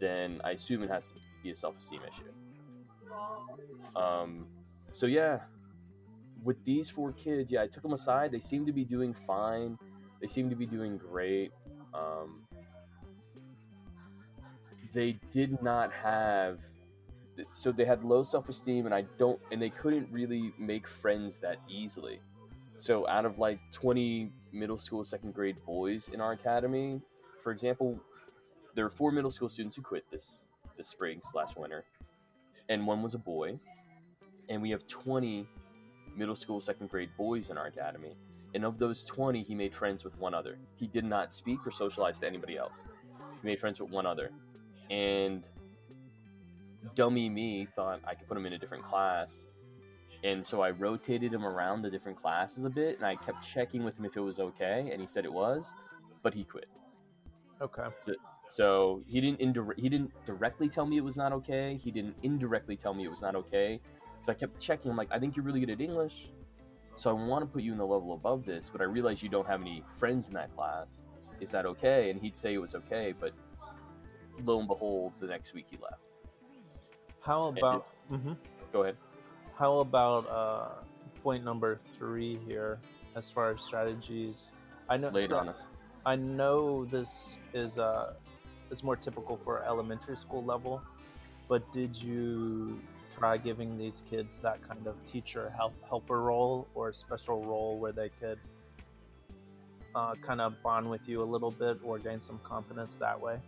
[0.00, 4.00] then I assume it has to be a self esteem issue.
[4.00, 4.46] Um,
[4.90, 5.40] so yeah,
[6.42, 8.32] with these four kids, yeah, I took them aside.
[8.32, 9.76] They seem to be doing fine.
[10.20, 11.52] They seem to be doing great.
[11.94, 12.46] Um,
[14.92, 16.60] they did not have
[17.52, 21.58] so they had low self-esteem and i don't and they couldn't really make friends that
[21.68, 22.20] easily.
[22.76, 27.00] So out of like 20 middle school second grade boys in our academy
[27.42, 27.98] for example
[28.74, 30.44] there were four middle school students who quit this
[30.76, 31.84] this spring slash winter.
[32.68, 33.58] And one was a boy.
[34.48, 35.46] And we have 20
[36.16, 38.14] middle school second grade boys in our academy
[38.54, 41.70] and of those 20 he made friends with one other he did not speak or
[41.70, 42.84] socialize to anybody else
[43.40, 44.30] he made friends with one other
[44.90, 45.48] and
[46.94, 49.46] dummy me thought I could put him in a different class.
[50.24, 53.82] And so I rotated him around the different classes a bit, and I kept checking
[53.82, 55.74] with him if it was okay, and he said it was,
[56.22, 56.66] but he quit.
[57.60, 57.82] Okay.
[58.48, 61.76] So he didn't indir- he didn't directly tell me it was not okay.
[61.76, 63.80] He didn't indirectly tell me it was not okay.
[64.20, 64.90] So I kept checking.
[64.90, 66.30] I'm like, I think you're really good at English,
[67.02, 69.28] so I want to put you in the level above this, but I realize you
[69.28, 71.04] don't have any friends in that class.
[71.40, 72.10] Is that okay?
[72.10, 73.32] And he'd say it was okay, but
[74.44, 76.18] lo and behold, the next week he left.
[77.20, 77.88] How about?
[78.08, 78.34] hmm
[78.72, 78.96] Go ahead.
[79.58, 80.68] How about uh,
[81.24, 82.78] point number three here,
[83.16, 84.52] as far as strategies?
[84.88, 85.08] I know.
[85.08, 85.66] It so on us.
[86.06, 88.12] I know this is uh,
[88.70, 90.80] is more typical for elementary school level,
[91.48, 92.80] but did you
[93.12, 97.92] try giving these kids that kind of teacher help helper role or special role where
[97.92, 98.38] they could
[99.94, 103.38] uh, kind of bond with you a little bit or gain some confidence that way?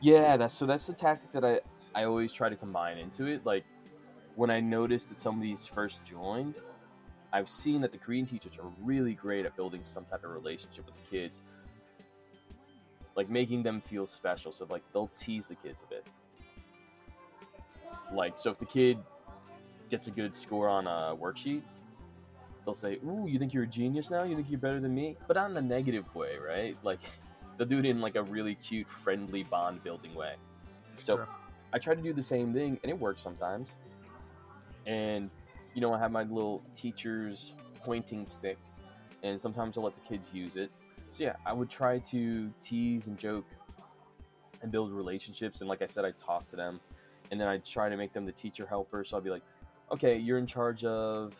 [0.00, 1.60] Yeah, that's so that's the tactic that I
[1.94, 3.44] I always try to combine into it.
[3.44, 3.64] Like
[4.36, 6.56] when I noticed that somebody's first joined,
[7.32, 10.86] I've seen that the Korean teachers are really great at building some type of relationship
[10.86, 11.42] with the kids,
[13.16, 14.52] like making them feel special.
[14.52, 16.06] So like they'll tease the kids a bit.
[18.12, 18.98] Like so, if the kid
[19.88, 21.62] gets a good score on a worksheet,
[22.64, 24.22] they'll say, "Ooh, you think you're a genius now?
[24.24, 26.76] You think you're better than me?" But not in a negative way, right?
[26.82, 27.00] Like
[27.56, 30.34] they'll do it in like a really cute, friendly bond building way.
[30.98, 31.28] So Sure.
[31.72, 33.76] I try to do the same thing, and it works sometimes.
[34.86, 35.30] And
[35.74, 37.52] you know, I have my little teacher's
[37.84, 38.58] pointing stick,
[39.22, 40.70] and sometimes I'll let the kids use it.
[41.10, 43.44] So yeah, I would try to tease and joke
[44.62, 45.60] and build relationships.
[45.60, 46.80] And like I said, I talk to them,
[47.30, 49.04] and then I try to make them the teacher helper.
[49.04, 49.42] So I'll be like,
[49.92, 51.34] okay, you're in charge of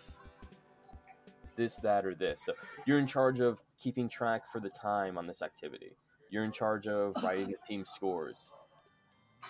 [1.56, 2.42] this, that, or this.
[2.44, 2.54] So
[2.86, 5.96] you're in charge of keeping track for the time on this activity.
[6.30, 8.54] You're in charge of writing the team scores.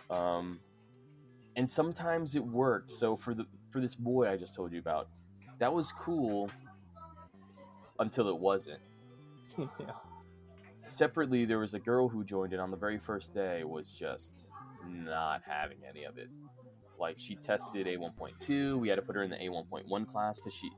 [0.08, 0.60] Um,
[1.56, 2.90] and sometimes it worked.
[2.90, 5.08] So for the for this boy I just told you about,
[5.58, 6.50] that was cool
[7.98, 8.80] until it wasn't.
[9.58, 9.66] yeah.
[10.86, 14.49] Separately, there was a girl who joined it on the very first day was just
[14.88, 16.28] not having any of it.
[16.98, 20.70] Like she tested A1.2, we had to put her in the A1.1 class because she,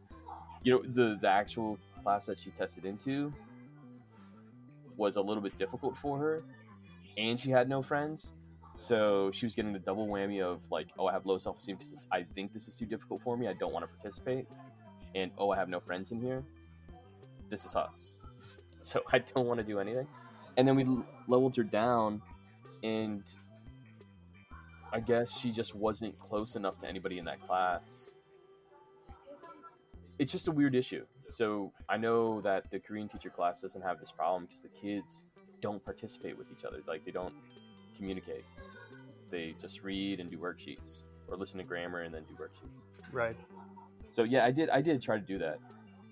[0.63, 3.33] you know, the the actual class that she tested into
[4.97, 6.45] was a little bit difficult for her,
[7.17, 8.33] and she had no friends.
[8.75, 11.77] So she was getting the double whammy of like, oh, I have low self esteem
[11.77, 13.49] because I think this is too difficult for me.
[13.49, 14.47] I don't want to participate,
[15.15, 16.43] and oh, I have no friends in here.
[17.49, 18.17] This sucks.
[18.81, 20.07] So I don't want to do anything.
[20.57, 20.85] And then we
[21.27, 22.23] leveled her down,
[22.83, 23.25] and
[24.93, 28.15] I guess she just wasn't close enough to anybody in that class.
[30.19, 31.07] It's just a weird issue.
[31.29, 35.27] So I know that the Korean teacher class doesn't have this problem because the kids
[35.63, 36.81] don't participate with each other.
[36.87, 37.35] Like they don't
[37.97, 38.45] communicate.
[39.31, 42.83] They just read and do worksheets or listen to grammar and then do worksheets.
[43.11, 43.37] Right.
[44.11, 45.59] So yeah, I did I did try to do that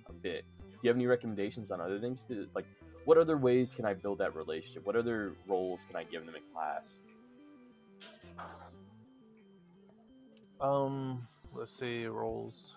[0.08, 0.44] a bit.
[0.70, 2.66] Do you have any recommendations on other things to like
[3.04, 4.86] what other ways can I build that relationship?
[4.86, 7.02] What other roles can I give them in class?
[10.60, 12.76] Um, let's see roles.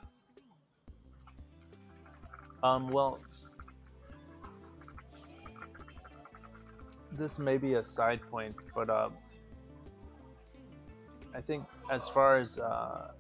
[2.64, 3.20] Um, well,
[7.12, 9.10] this may be a side point, but uh,
[11.36, 13.12] I think as far as uh,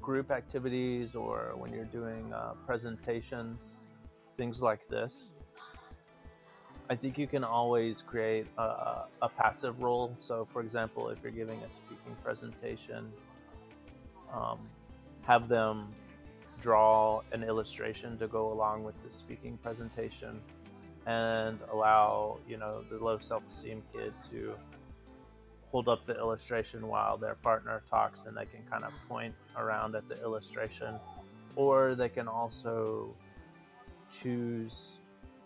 [0.00, 3.80] group activities or when you're doing uh, presentations,
[4.36, 5.32] things like this,
[6.88, 10.12] I think you can always create a, a passive role.
[10.14, 13.10] So, for example, if you're giving a speaking presentation,
[14.32, 14.58] um,
[15.22, 15.88] have them
[16.60, 20.40] draw an illustration to go along with the speaking presentation
[21.06, 24.54] and allow you know the low self-esteem kid to
[25.72, 29.96] hold up the illustration while their partner talks and they can kind of point around
[29.96, 30.94] at the illustration.
[31.56, 33.14] Or they can also
[34.10, 34.98] choose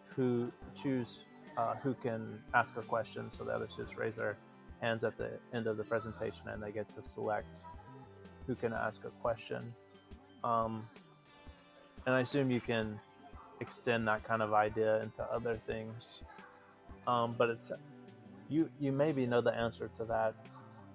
[0.05, 1.25] who choose
[1.57, 4.37] uh, who can ask a question so the others just raise their
[4.81, 7.63] hands at the end of the presentation and they get to select
[8.47, 9.75] who can ask a question
[10.45, 10.87] um,
[12.07, 12.99] and i assume you can
[13.61, 16.23] extend that kind of idea into other things
[17.07, 17.73] um, but it's
[18.49, 20.35] you you maybe know the answer to that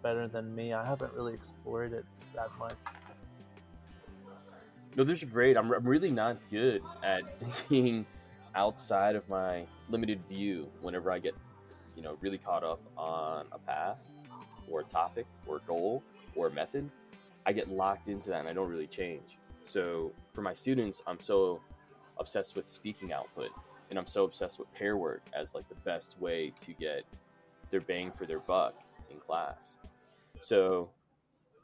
[0.02, 2.74] better than me i haven't really explored it that much
[4.96, 5.56] No, those are great.
[5.58, 8.06] I'm, I'm really not good at thinking
[8.56, 11.34] outside of my limited view whenever I get,
[11.96, 13.98] you know, really caught up on a path
[14.70, 16.04] or a topic or a goal
[16.36, 16.90] or a method.
[17.46, 19.38] I get locked into that and I don't really change.
[19.64, 21.62] So for my students, I'm so
[22.20, 23.50] obsessed with speaking output
[23.90, 27.04] and I'm so obsessed with pair work as like the best way to get
[27.72, 28.76] their bang for their buck
[29.10, 29.78] in class.
[30.40, 30.90] So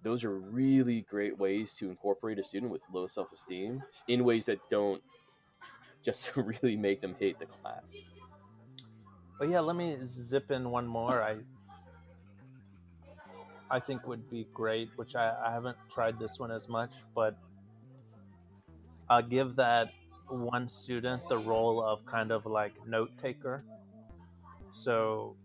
[0.03, 4.59] those are really great ways to incorporate a student with low self-esteem in ways that
[4.69, 5.01] don't
[6.03, 8.01] just really make them hate the class.
[9.39, 11.21] But yeah, let me zip in one more.
[11.21, 11.37] I
[13.69, 17.35] I think would be great, which I, I haven't tried this one as much, but
[19.09, 19.91] I'll give that
[20.29, 23.63] one student the role of kind of like note taker.
[24.73, 25.35] So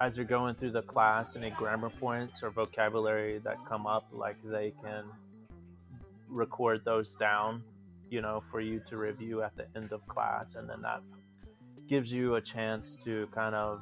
[0.00, 4.36] as you're going through the class, any grammar points or vocabulary that come up, like
[4.44, 5.04] they can
[6.28, 7.62] record those down,
[8.10, 11.00] you know, for you to review at the end of class, and then that
[11.86, 13.80] gives you a chance to kind of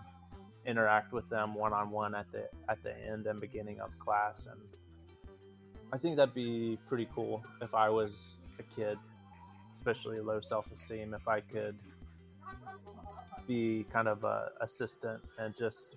[0.66, 4.46] interact with them one on one at the at the end and beginning of class,
[4.46, 4.60] and
[5.92, 8.98] I think that'd be pretty cool if I was a kid,
[9.72, 11.76] especially low self esteem, if I could
[13.46, 15.96] be kind of a assistant and just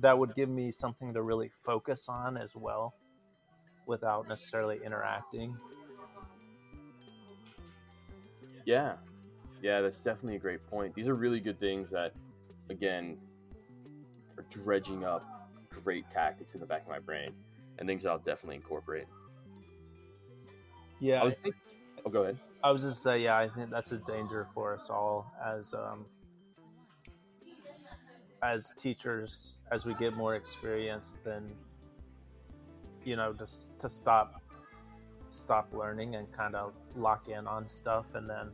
[0.00, 2.94] that would give me something to really focus on as well
[3.86, 5.56] without necessarily interacting
[8.68, 8.96] Yeah.
[9.62, 10.94] Yeah, that's definitely a great point.
[10.94, 12.12] These are really good things that,
[12.68, 13.16] again,
[14.38, 15.24] are dredging up
[15.70, 17.30] great tactics in the back of my brain
[17.78, 19.06] and things that I'll definitely incorporate.
[21.00, 21.60] yeah I was thinking,
[22.06, 22.38] oh, go ahead.
[22.62, 26.06] I was just say, yeah, I think that's a danger for us all as um,
[28.42, 31.18] as teachers as we get more experience.
[31.24, 31.50] Then
[33.04, 34.42] you know, just to stop
[35.28, 38.48] stop learning and kind of lock in on stuff and then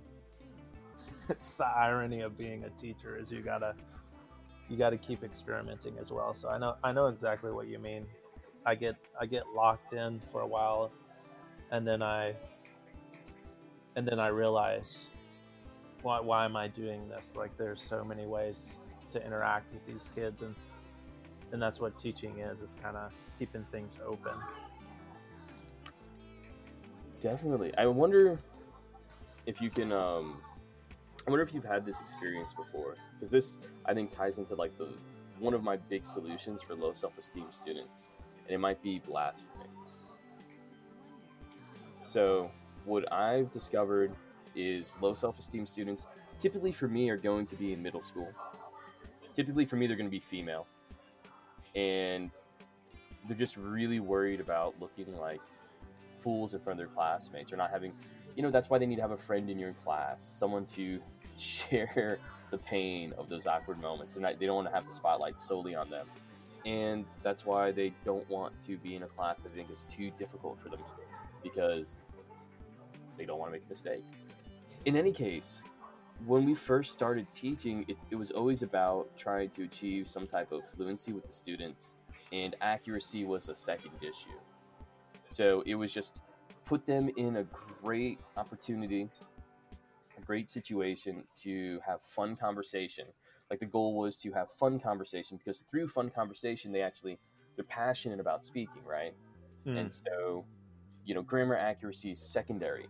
[1.29, 3.75] it's the irony of being a teacher is you gotta
[4.68, 8.07] you gotta keep experimenting as well so i know i know exactly what you mean
[8.66, 10.90] i get i get locked in for a while
[11.70, 12.35] and then i
[13.96, 15.09] and then i realize
[16.03, 20.11] why, why am i doing this like there's so many ways to interact with these
[20.14, 20.55] kids and
[21.53, 24.35] and that's what teaching is is kind of keeping things open
[27.24, 27.72] Definitely.
[27.79, 28.38] I wonder
[29.46, 29.92] if you can.
[29.92, 30.42] Um,
[31.27, 34.77] I wonder if you've had this experience before, because this I think ties into like
[34.77, 34.89] the
[35.39, 38.11] one of my big solutions for low self-esteem students,
[38.47, 39.65] and it might be blasphemy.
[42.03, 42.51] So,
[42.85, 44.13] what I've discovered
[44.55, 46.07] is low self-esteem students
[46.39, 48.31] typically for me are going to be in middle school.
[49.33, 50.67] Typically for me they're going to be female.
[51.75, 52.31] And
[53.27, 55.41] they're just really worried about looking like
[56.19, 57.93] fools in front of their classmates or not having
[58.35, 60.99] you know that's why they need to have a friend in your class someone to
[61.38, 62.18] share
[62.51, 65.75] the pain of those awkward moments and they don't want to have the spotlight solely
[65.75, 66.07] on them.
[66.64, 69.83] And that's why they don't want to be in a class that they think is
[69.85, 70.81] too difficult for them
[71.42, 71.97] because
[73.18, 74.05] they don't want to make a mistake.
[74.85, 75.62] In any case
[76.27, 80.53] when we first started teaching it, it was always about trying to achieve some type
[80.53, 81.97] of fluency with the students
[82.33, 84.38] and accuracy was a second issue.
[85.27, 86.23] So it was just
[86.64, 89.09] put them in a great opportunity,
[90.25, 93.07] great situation to have fun conversation.
[93.51, 97.19] Like the goal was to have fun conversation because through fun conversation, they actually
[97.57, 99.15] they're passionate about speaking, right?
[99.67, 99.79] Mm.
[99.79, 100.45] And so,
[101.05, 102.87] you know, grammar accuracy is secondary.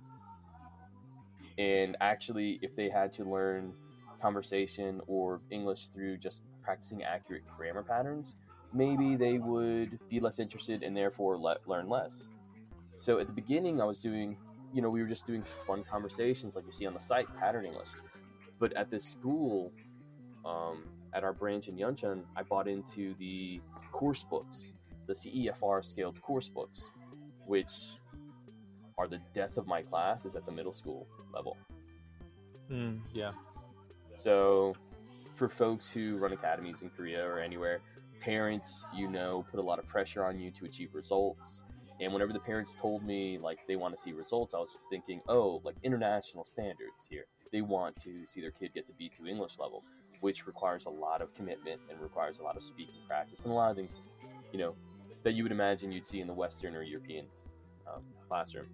[1.59, 3.75] And actually, if they had to learn
[4.21, 8.37] conversation or English through just practicing accurate grammar patterns,
[8.73, 12.29] maybe they would be less interested and therefore let, learn less.
[12.97, 14.37] So at the beginning, I was doing,
[14.75, 17.65] you know, we were just doing fun conversations like you see on the site, pattern
[17.65, 17.91] English.
[18.59, 19.73] But at this school,
[20.45, 23.61] um, at our branch in Yeoncheon, I bought into the
[23.93, 24.75] course books,
[25.07, 26.93] the CEFR scaled course books,
[27.47, 27.73] which
[28.99, 31.57] are the death of my class is at the middle school level.
[32.71, 33.31] Mm, yeah.
[34.15, 34.75] So,
[35.35, 37.81] for folks who run academies in Korea or anywhere,
[38.21, 41.63] parents, you know, put a lot of pressure on you to achieve results.
[42.01, 45.21] And whenever the parents told me like they want to see results, I was thinking,
[45.29, 47.27] oh, like international standards here.
[47.53, 49.85] They want to see their kid get to B2 English level,
[50.21, 53.55] which requires a lot of commitment and requires a lot of speaking practice and a
[53.55, 54.01] lot of things,
[54.53, 54.75] you know,
[55.23, 57.27] that you would imagine you'd see in the Western or European
[57.87, 58.67] um, classroom.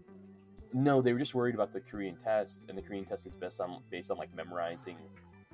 [0.72, 3.61] No, they were just worried about the Korean test, and the Korean test is based
[3.61, 4.96] on based on like memorizing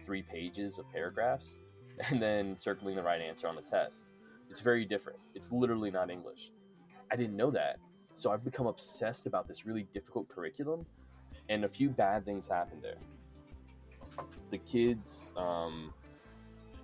[0.05, 1.61] three pages of paragraphs
[2.11, 4.13] and then circling the right answer on the test.
[4.51, 5.19] It's very different.
[5.35, 6.51] It's literally not English.
[7.11, 7.79] I didn't know that.
[8.15, 10.87] So I've become obsessed about this really difficult curriculum,
[11.49, 12.97] and a few bad things happened there.
[14.51, 15.93] The kids um,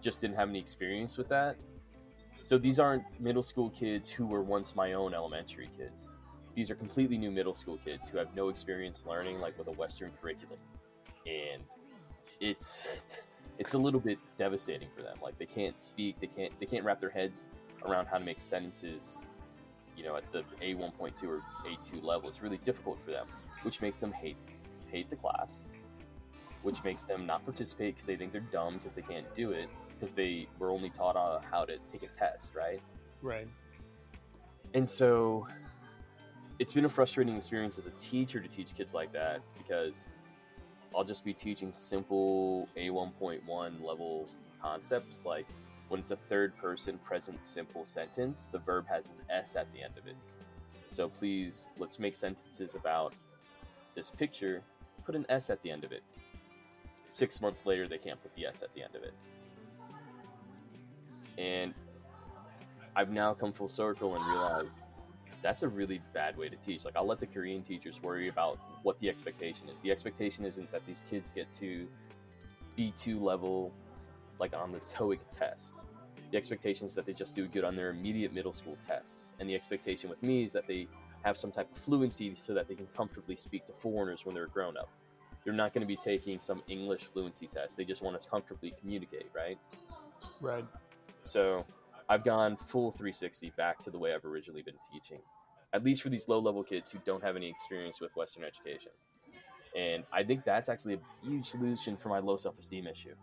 [0.00, 1.56] just didn't have any experience with that.
[2.44, 6.08] So these aren't middle school kids who were once my own elementary kids.
[6.54, 9.72] These are completely new middle school kids who have no experience learning like with a
[9.72, 10.58] Western curriculum,
[11.26, 11.62] and
[12.40, 13.04] it's
[13.58, 15.16] it's a little bit devastating for them.
[15.22, 17.48] Like they can't speak, they can't they can't wrap their heads
[17.86, 19.18] around how to make sentences,
[19.96, 22.28] you know, at the A one point two or A two level.
[22.28, 23.26] It's really difficult for them,
[23.62, 24.36] which makes them hate
[24.90, 25.66] hate the class,
[26.62, 29.68] which makes them not participate because they think they're dumb because they can't do it
[29.98, 32.80] because they were only taught uh, how to take a test, right?
[33.22, 33.48] Right.
[34.74, 35.46] And so
[36.58, 40.08] it's been a frustrating experience as a teacher to teach kids like that because
[40.94, 44.28] I'll just be teaching simple A1.1 level
[44.60, 45.46] concepts like
[45.92, 49.82] when it's a third person present simple sentence, the verb has an S at the
[49.82, 50.16] end of it.
[50.88, 53.12] So please, let's make sentences about
[53.94, 54.62] this picture,
[55.04, 56.02] put an S at the end of it.
[57.04, 59.12] Six months later, they can't put the S at the end of it.
[61.36, 61.74] And
[62.96, 64.70] I've now come full circle and realized
[65.42, 66.86] that's a really bad way to teach.
[66.86, 69.78] Like, I'll let the Korean teachers worry about what the expectation is.
[69.80, 71.86] The expectation isn't that these kids get to
[72.78, 73.74] B2 level,
[74.38, 75.84] like on the TOEIC test.
[76.30, 79.34] The expectation is that they just do good on their immediate middle school tests.
[79.38, 80.88] And the expectation with me is that they
[81.24, 84.46] have some type of fluency so that they can comfortably speak to foreigners when they're
[84.46, 84.88] grown up.
[85.44, 87.76] They're not going to be taking some English fluency test.
[87.76, 89.58] They just want to comfortably communicate, right?
[90.40, 90.64] Right.
[91.24, 91.66] So
[92.08, 95.18] I've gone full 360 back to the way I've originally been teaching
[95.72, 98.92] at least for these low level kids who don't have any experience with Western education.
[99.76, 103.14] And I think that's actually a huge solution for my low self esteem issue.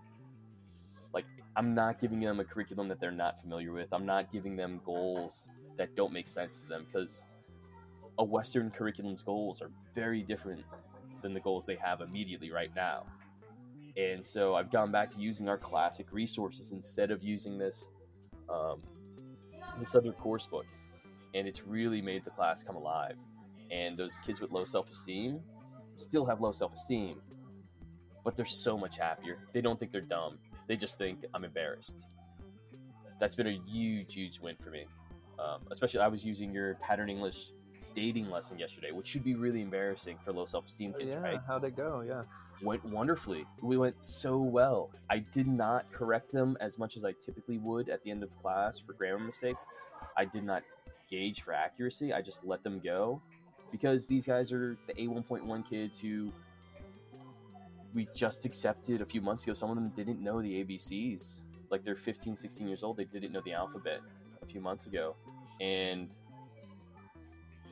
[1.14, 4.56] Like, I'm not giving them a curriculum that they're not familiar with, I'm not giving
[4.56, 7.26] them goals that don't make sense to them because
[8.18, 10.64] a Western curriculum's goals are very different
[11.22, 13.06] than the goals they have immediately right now.
[13.98, 17.88] And so I've gone back to using our classic resources instead of using this
[18.50, 18.82] um,
[19.78, 20.66] this other course book,
[21.34, 23.16] and it's really made the class come alive.
[23.72, 25.42] And those kids with low self esteem
[25.96, 27.22] still have low self esteem,
[28.24, 29.40] but they're so much happier.
[29.54, 30.40] They don't think they're dumb.
[30.70, 32.16] They just think I'm embarrassed.
[33.20, 34.86] That's been a huge, huge win for me.
[35.40, 37.54] Um, especially, I was using your pattern English
[37.96, 41.40] dating lesson yesterday, which should be really embarrassing for low self esteem kids, yeah, right?
[41.48, 42.04] how'd it go?
[42.08, 42.22] Yeah.
[42.62, 43.46] Went wonderfully.
[43.62, 44.92] We went so well.
[45.10, 48.38] I did not correct them as much as I typically would at the end of
[48.38, 49.66] class for grammar mistakes.
[50.16, 50.62] I did not
[51.10, 52.14] gauge for accuracy.
[52.14, 53.24] I just let them go
[53.72, 56.32] because these guys are the A1.1 kids who
[57.94, 59.54] we just accepted a few months ago.
[59.54, 61.40] Some of them didn't know the ABCs.
[61.70, 62.98] Like they're 15, 16 years old.
[62.98, 64.02] They didn't know the alphabet
[64.42, 65.16] a few months ago.
[65.60, 66.14] And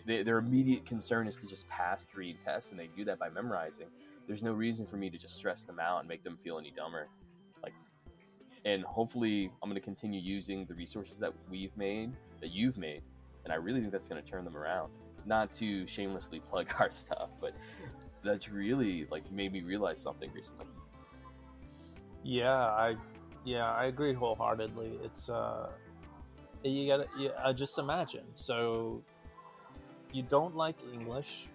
[0.08, 3.30] they, their immediate concern is to just pass Korean tests, and they do that by
[3.30, 3.88] memorizing.
[4.26, 6.72] There's no reason for me to just stress them out and make them feel any
[6.72, 7.08] dumber.
[7.62, 7.74] Like,
[8.66, 13.02] and hopefully, I'm going to continue using the resources that we've made, that you've made,
[13.44, 14.92] and I really think that's going to turn them around.
[15.26, 17.54] Not to shamelessly plug our stuff, but
[18.28, 20.66] that's really like made me realize something recently.
[22.24, 22.96] Yeah, I
[23.46, 25.00] yeah, I agree wholeheartedly.
[25.04, 25.70] It's uh
[26.64, 28.26] you gotta yeah, uh, just imagine.
[28.36, 29.02] So
[30.12, 31.48] you don't like English,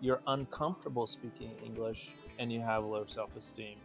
[0.00, 3.76] you're uncomfortable speaking English, and you have low self esteem.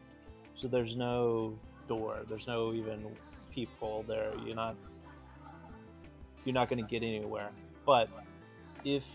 [0.55, 3.05] So there's no door, there's no even
[3.51, 4.31] peephole there.
[4.45, 4.75] You're not
[6.45, 7.51] you're not gonna get anywhere.
[7.85, 8.09] But
[8.83, 9.07] if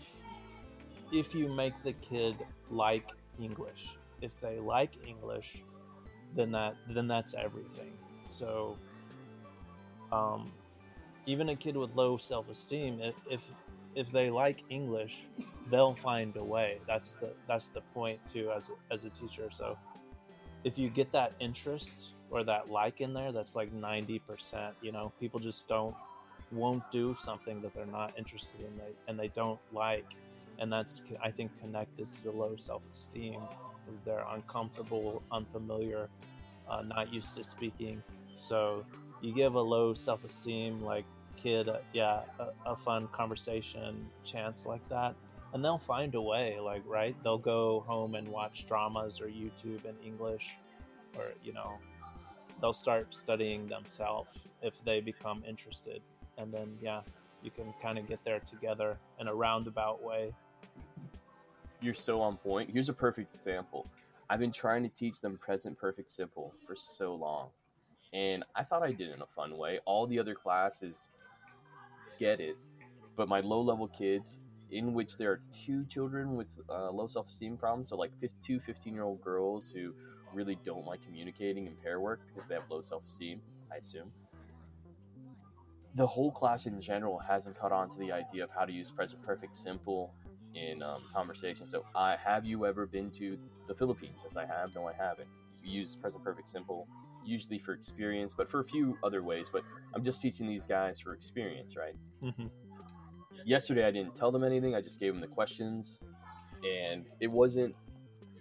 [1.11, 2.35] if you make the kid
[2.69, 3.89] like English,
[4.21, 5.63] if they like English,
[6.35, 7.91] then that then that's everything.
[8.29, 8.77] So,
[10.11, 10.51] um,
[11.25, 13.51] even a kid with low self esteem, if, if
[13.95, 15.25] if they like English,
[15.69, 16.79] they'll find a way.
[16.87, 19.49] That's the that's the point too as a, as a teacher.
[19.51, 19.77] So,
[20.63, 24.75] if you get that interest or that like in there, that's like ninety percent.
[24.81, 25.95] You know, people just don't
[26.51, 30.05] won't do something that they're not interested in they, and they don't like
[30.59, 33.39] and that's i think connected to the low self-esteem
[33.91, 36.09] is they're uncomfortable unfamiliar
[36.69, 38.01] uh, not used to speaking.
[38.33, 38.85] So
[39.21, 41.05] you give a low self-esteem like
[41.35, 45.13] kid uh, yeah a, a fun conversation chance like that
[45.53, 47.15] and they'll find a way like right?
[47.23, 50.57] They'll go home and watch dramas or youtube in english
[51.15, 51.73] or you know
[52.59, 54.29] they'll start studying themselves
[54.63, 56.01] if they become interested
[56.39, 57.01] and then yeah
[57.43, 60.33] you can kind of get there together in a roundabout way
[61.81, 62.69] You're so on point.
[62.71, 63.87] Here's a perfect example.
[64.29, 67.49] I've been trying to teach them present perfect simple for so long.
[68.13, 69.79] And I thought I did it in a fun way.
[69.85, 71.09] All the other classes
[72.19, 72.57] get it.
[73.15, 74.41] But my low level kids,
[74.71, 78.59] in which there are two children with uh, low self esteem problems, so like two
[78.59, 79.93] 15 year old girls who
[80.33, 83.41] really don't like communicating and pair work because they have low self esteem,
[83.71, 84.11] I assume.
[85.95, 88.91] The whole class in general hasn't caught on to the idea of how to use
[88.91, 90.13] present perfect simple
[90.57, 91.67] in um, conversation.
[91.67, 93.37] So, I have you ever been to
[93.67, 94.19] the Philippines?
[94.23, 94.73] Yes, I have.
[94.75, 95.27] No, I haven't.
[95.63, 96.87] You use present perfect simple
[97.27, 99.49] usually for experience, but for a few other ways.
[99.51, 101.95] But I'm just teaching these guys for experience, right?
[102.23, 102.47] mm-hmm.
[103.45, 104.75] Yesterday, I didn't tell them anything.
[104.75, 106.01] I just gave them the questions,
[106.65, 107.75] and it wasn't.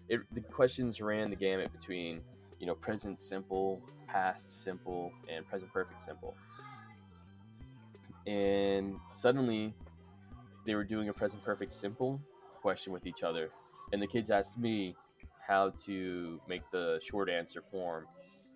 [0.09, 2.23] It the questions ran the gamut between
[2.59, 6.35] you know present simple, past simple, and present perfect simple.
[8.27, 9.75] And suddenly,
[10.67, 12.21] they were doing a present perfect simple
[12.61, 13.51] question with each other,
[13.93, 14.95] and the kids asked me
[15.47, 18.07] how to make the short answer form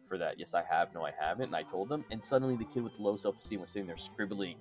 [0.09, 0.39] for that.
[0.39, 0.93] Yes, I have.
[0.93, 1.47] No, I haven't.
[1.47, 3.97] And I told them, and suddenly the kid with low self esteem was sitting there
[3.97, 4.57] scribbling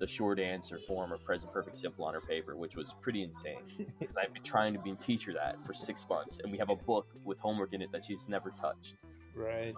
[0.00, 3.60] the short answer form of present perfect simple on her paper, which was pretty insane
[4.00, 6.70] because I've been trying to be teach her that for six months, and we have
[6.70, 8.96] a book with homework in it that she's never touched.
[9.36, 9.72] right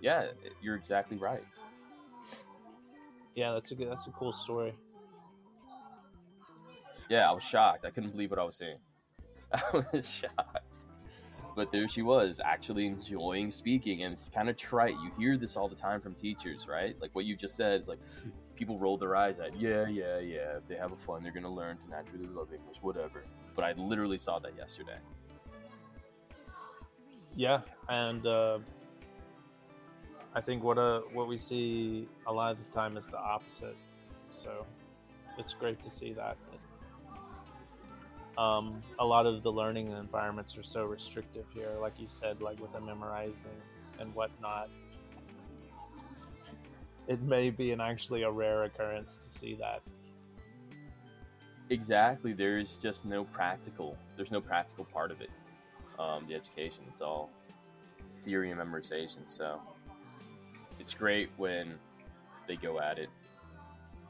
[0.00, 0.28] Yeah,
[0.62, 1.42] you're exactly right.
[3.34, 4.72] yeah that's a good that's a cool story
[7.08, 7.84] Yeah, I was shocked.
[7.84, 8.78] I couldn't believe what I was seeing.
[9.52, 10.86] I was shocked.
[11.56, 14.94] But there she was, actually enjoying speaking, and it's kind of trite.
[15.02, 16.96] You hear this all the time from teachers, right?
[17.00, 18.00] Like what you just said is like
[18.56, 19.56] people roll their eyes at.
[19.56, 20.56] Yeah, yeah, yeah.
[20.56, 23.24] If they have a fun, they're gonna learn to naturally love English, whatever.
[23.54, 24.98] But I literally saw that yesterday.
[27.36, 28.58] yeah and uh,
[30.34, 33.76] i think what uh what we see a lot of the time is the opposite
[34.30, 34.64] so
[35.38, 36.36] it's great to see that
[38.36, 42.60] um, a lot of the learning environments are so restrictive here like you said like
[42.60, 43.50] with the memorizing
[44.00, 44.68] and whatnot
[47.06, 49.82] it may be an actually a rare occurrence to see that.
[51.70, 52.32] Exactly.
[52.32, 53.96] There's just no practical.
[54.16, 55.30] There's no practical part of it.
[55.98, 56.84] Um, the education.
[56.88, 57.30] It's all
[58.22, 59.26] theory and memorization.
[59.26, 59.60] So
[60.78, 61.78] it's great when
[62.46, 63.08] they go at it.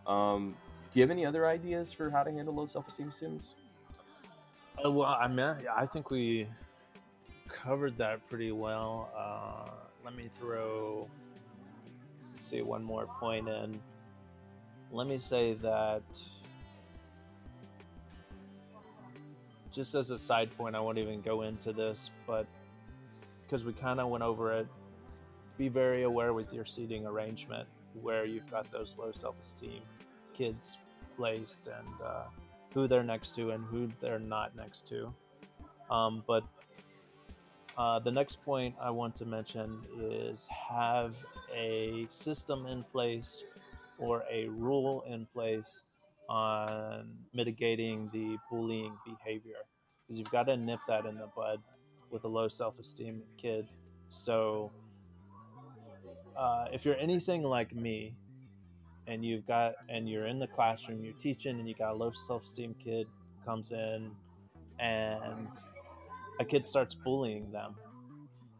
[0.07, 0.57] Um,
[0.93, 3.55] do you have any other ideas for how to handle low self-esteem students?
[4.83, 6.49] Uh, well, I mean, I think we
[7.49, 9.09] covered that pretty well.
[9.16, 9.70] Uh,
[10.05, 11.09] let me throw,
[12.33, 13.81] let's see, one more point in.
[14.91, 16.03] Let me say that,
[19.72, 22.47] just as a side point, I won't even go into this, but
[23.43, 24.66] because we kind of went over it,
[25.57, 27.68] be very aware with your seating arrangement
[28.03, 29.83] where you've got those low self esteem
[30.37, 30.79] kids
[31.16, 32.25] placed and uh,
[32.75, 35.14] who they're next to and who they're not next to.
[35.91, 36.45] Um, but
[37.79, 41.14] uh, the next point I want to mention is have
[41.55, 43.45] a system in place
[43.99, 45.85] or a rule in place
[46.29, 49.57] on mitigating the bullying behavior
[50.03, 51.61] because you've got to nip that in the bud
[52.11, 53.66] with a low self-esteem kid
[54.09, 54.72] so
[56.37, 58.16] uh, if you're anything like me
[59.07, 62.11] and you've got and you're in the classroom you're teaching and you got a low
[62.12, 63.07] self-esteem kid
[63.44, 64.11] comes in
[64.80, 65.48] and
[66.40, 67.74] a kid starts bullying them.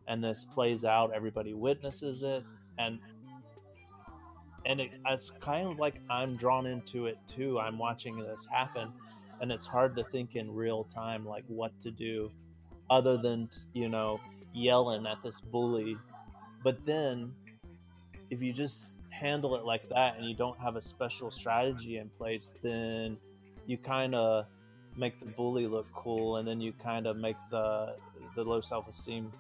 [0.07, 2.45] And this plays out everybody witnesses it
[2.79, 2.99] and
[4.67, 7.59] and it, it's kind of like i'm drawn into it too.
[7.59, 8.93] I'm watching this happen
[9.41, 12.31] and it's hard to think in real time like what to do
[12.91, 14.21] other than you know
[14.53, 15.97] yelling at this bully.
[16.63, 17.35] But then
[18.31, 22.09] if you just handle it like that and you don't have a special strategy in
[22.19, 23.17] place then
[23.67, 24.47] you kind of
[24.97, 27.97] make the bully look cool and then you kind of make the
[28.35, 29.31] the low self-esteem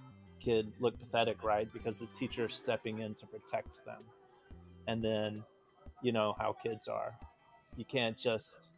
[0.40, 1.72] kid look pathetic right?
[1.72, 4.02] Because the teacher is stepping in to protect them.
[4.86, 5.42] And then
[6.02, 7.14] you know how kids are.
[7.76, 8.74] You can't just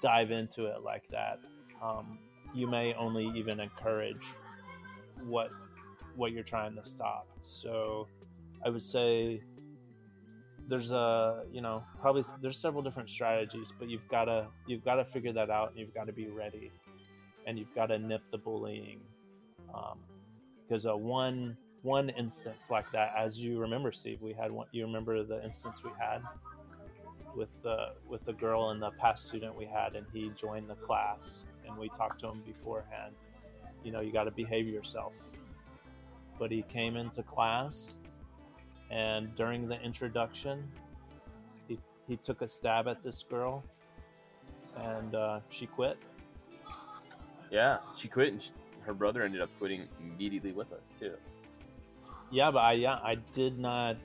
[0.00, 1.40] dive into it like that.
[1.82, 2.18] Um,
[2.54, 4.24] you may only even encourage
[5.24, 5.50] what
[6.16, 7.26] what you're trying to stop.
[7.40, 8.08] So
[8.62, 9.40] i would say
[10.70, 14.94] there's a you know probably there's several different strategies but you've got to you've got
[14.94, 16.70] to figure that out and you've got to be ready
[17.46, 19.00] and you've got to nip the bullying
[20.66, 24.66] because um, a one one instance like that as you remember steve we had one
[24.72, 26.22] you remember the instance we had
[27.36, 30.74] with the with the girl and the past student we had and he joined the
[30.74, 33.14] class and we talked to him beforehand.
[33.84, 35.14] You know you got to behave yourself.
[36.38, 37.98] But he came into class
[38.90, 40.62] and during the introduction
[41.68, 41.78] he,
[42.08, 43.62] he took a stab at this girl
[44.76, 45.98] and uh, she quit.
[47.50, 51.14] Yeah, she quit, and she, her brother ended up quitting immediately with her too.
[52.30, 53.96] yeah but i yeah i did not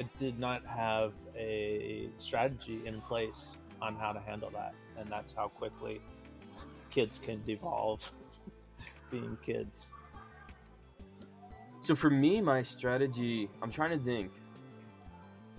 [0.00, 4.74] i did not have a strategy in place on how to handle that.
[4.96, 6.00] And that's how quickly
[6.90, 8.12] kids can devolve
[9.10, 9.92] being kids
[11.82, 14.30] So for me, my strategy, I'm trying to think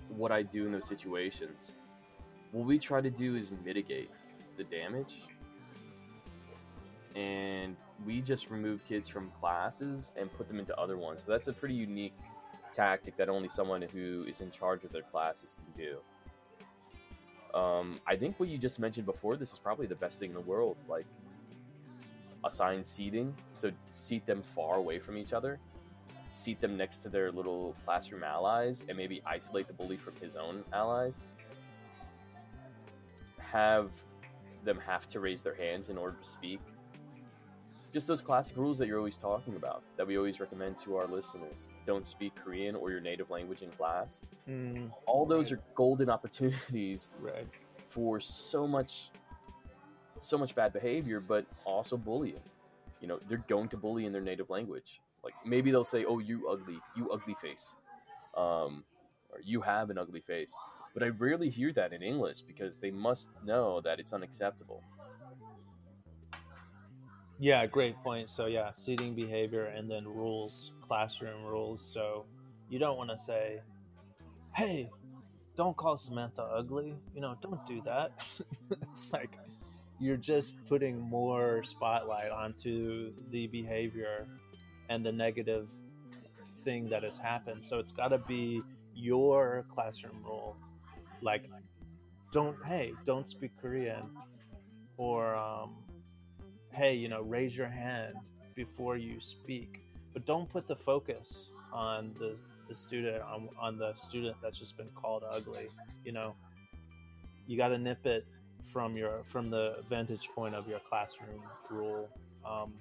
[0.08, 1.74] what I do in those situations.
[2.50, 4.10] What we try to do is mitigate
[4.56, 5.26] the damage.
[7.14, 11.20] And we just remove kids from classes and put them into other ones.
[11.24, 12.14] But that's a pretty unique
[12.72, 17.58] tactic that only someone who is in charge of their classes can do.
[17.58, 20.34] Um, I think what you just mentioned before, this is probably the best thing in
[20.34, 20.78] the world.
[20.88, 21.04] Like,
[22.44, 25.60] assign seating, so seat them far away from each other
[26.34, 30.34] seat them next to their little classroom allies and maybe isolate the bully from his
[30.36, 31.26] own allies.
[33.38, 33.92] Have
[34.64, 36.60] them have to raise their hands in order to speak.
[37.92, 41.06] Just those classic rules that you're always talking about, that we always recommend to our
[41.06, 41.68] listeners.
[41.84, 44.22] Don't speak Korean or your native language in class.
[44.48, 47.46] mm, All those are golden opportunities right
[47.86, 49.10] for so much
[50.20, 52.40] so much bad behavior, but also bullying.
[53.02, 55.02] You know, they're going to bully in their native language.
[55.24, 57.76] Like maybe they'll say, "Oh, you ugly, you ugly face,"
[58.36, 58.84] um,
[59.30, 60.54] or "You have an ugly face."
[60.92, 64.82] But I rarely hear that in English because they must know that it's unacceptable.
[67.40, 68.30] Yeah, great point.
[68.30, 71.82] So yeah, seating behavior and then rules, classroom rules.
[71.82, 72.26] So
[72.68, 73.60] you don't want to say,
[74.54, 74.90] "Hey,
[75.56, 78.12] don't call Samantha ugly." You know, don't do that.
[78.70, 79.38] it's like
[79.98, 84.26] you're just putting more spotlight onto the behavior
[84.88, 85.68] and the negative
[86.62, 87.64] thing that has happened.
[87.64, 88.62] So it's got to be
[88.94, 90.56] your classroom rule.
[91.20, 91.50] Like,
[92.32, 94.10] don't hey, don't speak Korean,
[94.96, 95.76] or um,
[96.72, 98.14] hey, you know, raise your hand
[98.54, 99.80] before you speak.
[100.12, 102.36] But don't put the focus on the
[102.68, 105.68] the student on, on the student that's just been called ugly
[106.04, 106.34] you know
[107.46, 108.26] you got to nip it
[108.72, 112.08] from your from the vantage point of your classroom rule
[112.44, 112.74] um,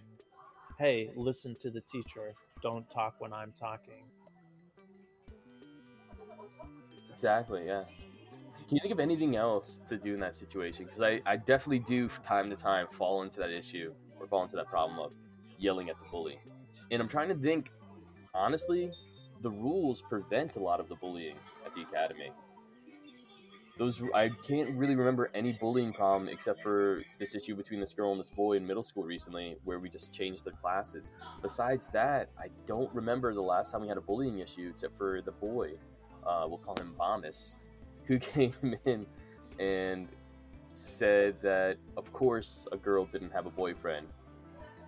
[0.80, 4.04] hey listen to the teacher don't talk when i'm talking
[7.14, 7.68] Exactly.
[7.68, 7.84] Yeah.
[8.68, 10.86] Can you think of anything else to do in that situation?
[10.86, 14.44] Because I, I definitely do, from time to time, fall into that issue or fall
[14.44, 15.14] into that problem of
[15.60, 16.40] yelling at the bully.
[16.92, 17.72] And I'm trying to think,
[18.34, 18.92] honestly,
[19.42, 22.32] the rules prevent a lot of the bullying at the academy.
[23.78, 28.12] Those I can't really remember any bullying problem except for this issue between this girl
[28.12, 31.12] and this boy in middle school recently, where we just changed the classes.
[31.42, 35.22] Besides that, I don't remember the last time we had a bullying issue except for
[35.22, 35.74] the boy
[36.26, 37.60] uh, we'll call him Bombus,
[38.06, 38.54] who came
[38.86, 39.06] in
[39.60, 40.08] and
[40.74, 44.08] said that, of course, a girl didn't have a boyfriend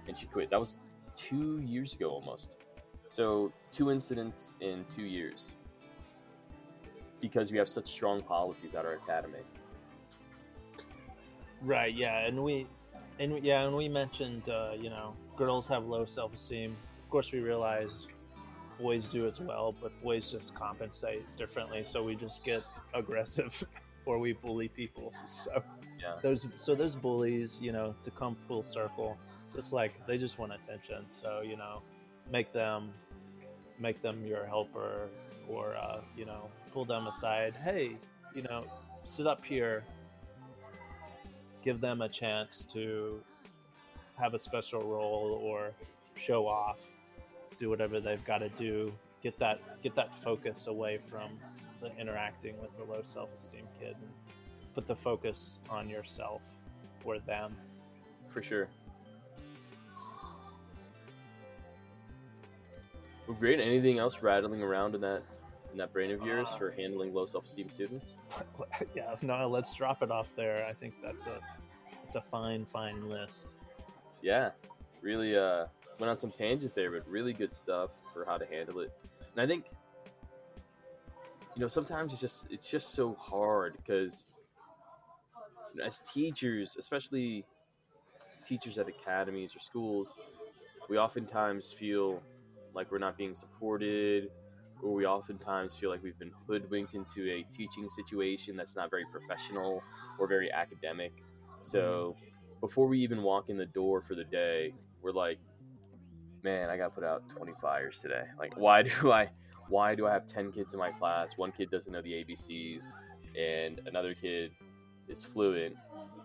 [0.08, 0.50] and she quit.
[0.50, 0.78] That was
[1.14, 2.58] two years ago almost.
[3.10, 5.52] So, two incidents in two years
[7.28, 9.40] because we have such strong policies at our academy.
[11.62, 12.68] right yeah and we
[13.20, 16.72] and yeah and we mentioned uh, you know girls have low self-esteem
[17.04, 18.08] of course we realize
[18.80, 21.84] boys do as well, but boys just compensate differently.
[21.86, 22.62] So we just get
[22.94, 23.64] aggressive
[24.06, 25.14] or we bully people.
[25.26, 25.64] So
[26.02, 26.16] Yeah.
[26.22, 29.18] those so those bullies, you know, to come full circle,
[29.54, 31.06] just like they just want attention.
[31.12, 31.82] So you know,
[32.30, 32.92] make them
[33.80, 35.10] make them your helper
[35.50, 37.56] or uh, you know pull them aside.
[37.64, 37.98] Hey,
[38.34, 38.62] you know,
[39.04, 39.84] sit up here.
[41.64, 43.20] Give them a chance to
[44.18, 45.72] have a special role or
[46.16, 46.80] show off
[47.60, 48.92] do whatever they've got to do
[49.22, 51.32] get that get that focus away from
[51.82, 54.10] the interacting with the low self-esteem kid and
[54.74, 56.42] put the focus on yourself
[57.04, 57.56] or them
[58.30, 58.68] For sure.
[63.34, 63.60] Great.
[63.60, 65.24] Anything else rattling around in that
[65.72, 68.16] in that brain of yours Uh, for handling low self esteem students?
[68.96, 71.40] yeah no let's drop it off there i think that's a
[72.06, 73.56] it's a fine fine list
[74.22, 74.52] Yeah,
[75.02, 75.66] really uh,
[76.00, 78.92] went on some tangents there, but really good stuff for how to handle it.
[79.34, 79.66] And I think,
[81.56, 84.26] you know, sometimes it's just it's just so hard because
[85.84, 87.44] as teachers, especially
[88.48, 90.16] teachers at academies or schools,
[90.90, 92.22] we oftentimes feel
[92.76, 94.30] like we're not being supported,
[94.84, 99.06] or we oftentimes feel like we've been hoodwinked into a teaching situation that's not very
[99.12, 99.82] professional
[100.20, 101.14] or very academic.
[101.62, 102.16] So
[102.62, 105.40] before we even walk in the door for the day, we're like,
[106.44, 108.24] man, I got to put out 20 fires today.
[108.38, 109.30] Like, why do I,
[109.70, 111.32] why do I have 10 kids in my class?
[111.38, 112.94] One kid doesn't know the ABCs,
[113.38, 114.52] and another kid
[115.08, 115.76] is fluent,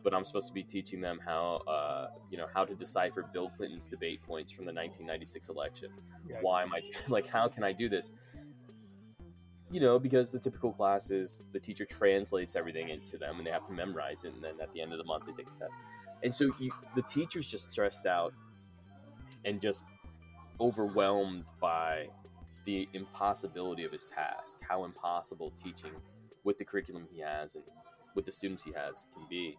[0.02, 3.50] but I'm supposed to be teaching them how, uh, you know, how to decipher Bill
[3.50, 5.90] Clinton's debate points from the 1996 election.
[6.40, 7.26] Why am I like?
[7.26, 8.10] How can I do this?
[9.70, 13.50] You know, because the typical class is the teacher translates everything into them, and they
[13.50, 15.58] have to memorize it, and then at the end of the month they take a
[15.58, 15.76] test.
[16.22, 18.34] And so you, the teacher's just stressed out
[19.44, 19.84] and just
[20.60, 22.08] overwhelmed by
[22.66, 25.92] the impossibility of his task, how impossible teaching
[26.44, 27.64] with the curriculum he has and
[28.14, 29.56] with the students he has can be.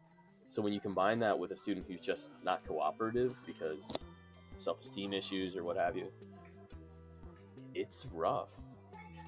[0.51, 3.97] So when you combine that with a student who's just not cooperative because
[4.57, 6.07] self-esteem issues or what have you,
[7.73, 8.49] it's rough.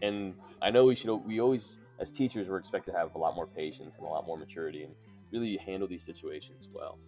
[0.01, 3.38] And I know we should we always as teachers we're expected to have a lot
[3.38, 4.93] more patience and a lot more maturity and
[5.32, 6.99] really handle these situations well.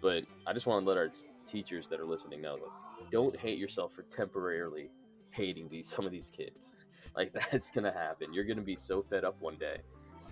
[0.00, 1.08] But I just want to let our
[1.46, 2.58] teachers that are listening know
[3.12, 4.90] don't hate yourself for temporarily
[5.30, 6.74] hating these some of these kids.
[7.14, 8.34] Like that's gonna happen.
[8.34, 9.76] You're gonna be so fed up one day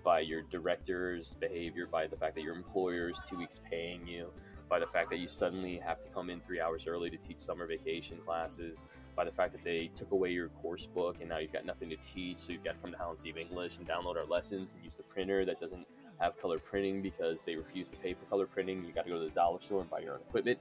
[0.02, 4.30] by your director's behavior, by the fact that your employer is two weeks paying you,
[4.68, 7.38] by the fact that you suddenly have to come in three hours early to teach
[7.38, 8.84] summer vacation classes,
[9.16, 11.90] by the fact that they took away your course book and now you've got nothing
[11.90, 14.72] to teach, so you've got to come to Howland Steve English and download our lessons
[14.72, 15.86] and use the printer that doesn't
[16.20, 18.84] have color printing because they refuse to pay for color printing.
[18.84, 20.58] You got to go to the dollar store and buy your own equipment.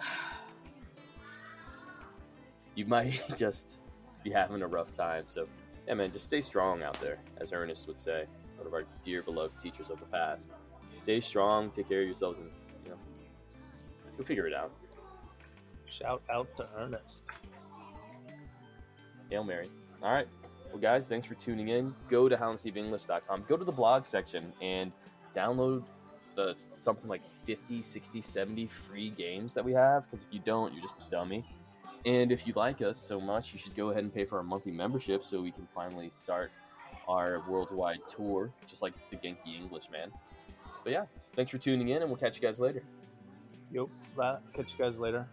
[2.74, 3.80] you might just
[4.22, 5.24] be having a rough time.
[5.28, 5.46] So,
[5.86, 8.26] yeah, man, just stay strong out there, as Ernest would say,
[8.66, 10.52] one of our dear beloved teachers of the past.
[10.94, 12.50] Stay strong, take care of yourselves, and
[12.84, 12.96] you know,
[14.16, 14.72] you'll figure it out.
[15.86, 17.26] shout out to ernest
[19.30, 19.68] Hail Mary.
[20.02, 20.26] All right.
[20.70, 21.94] Well, guys, thanks for tuning in.
[22.08, 23.44] Go to HowlandSteveEnglish.com.
[23.48, 24.92] Go to the blog section and
[25.34, 25.84] download
[26.34, 30.04] the something like 50, 60, 70 free games that we have.
[30.04, 31.44] Because if you don't, you're just a dummy.
[32.04, 34.44] And if you like us so much, you should go ahead and pay for our
[34.44, 36.50] monthly membership so we can finally start
[37.08, 40.10] our worldwide tour, just like the Genki English man.
[40.82, 41.04] But yeah,
[41.34, 42.82] thanks for tuning in, and we'll catch you guys later.
[43.70, 43.88] yep
[44.54, 45.26] catch you guys later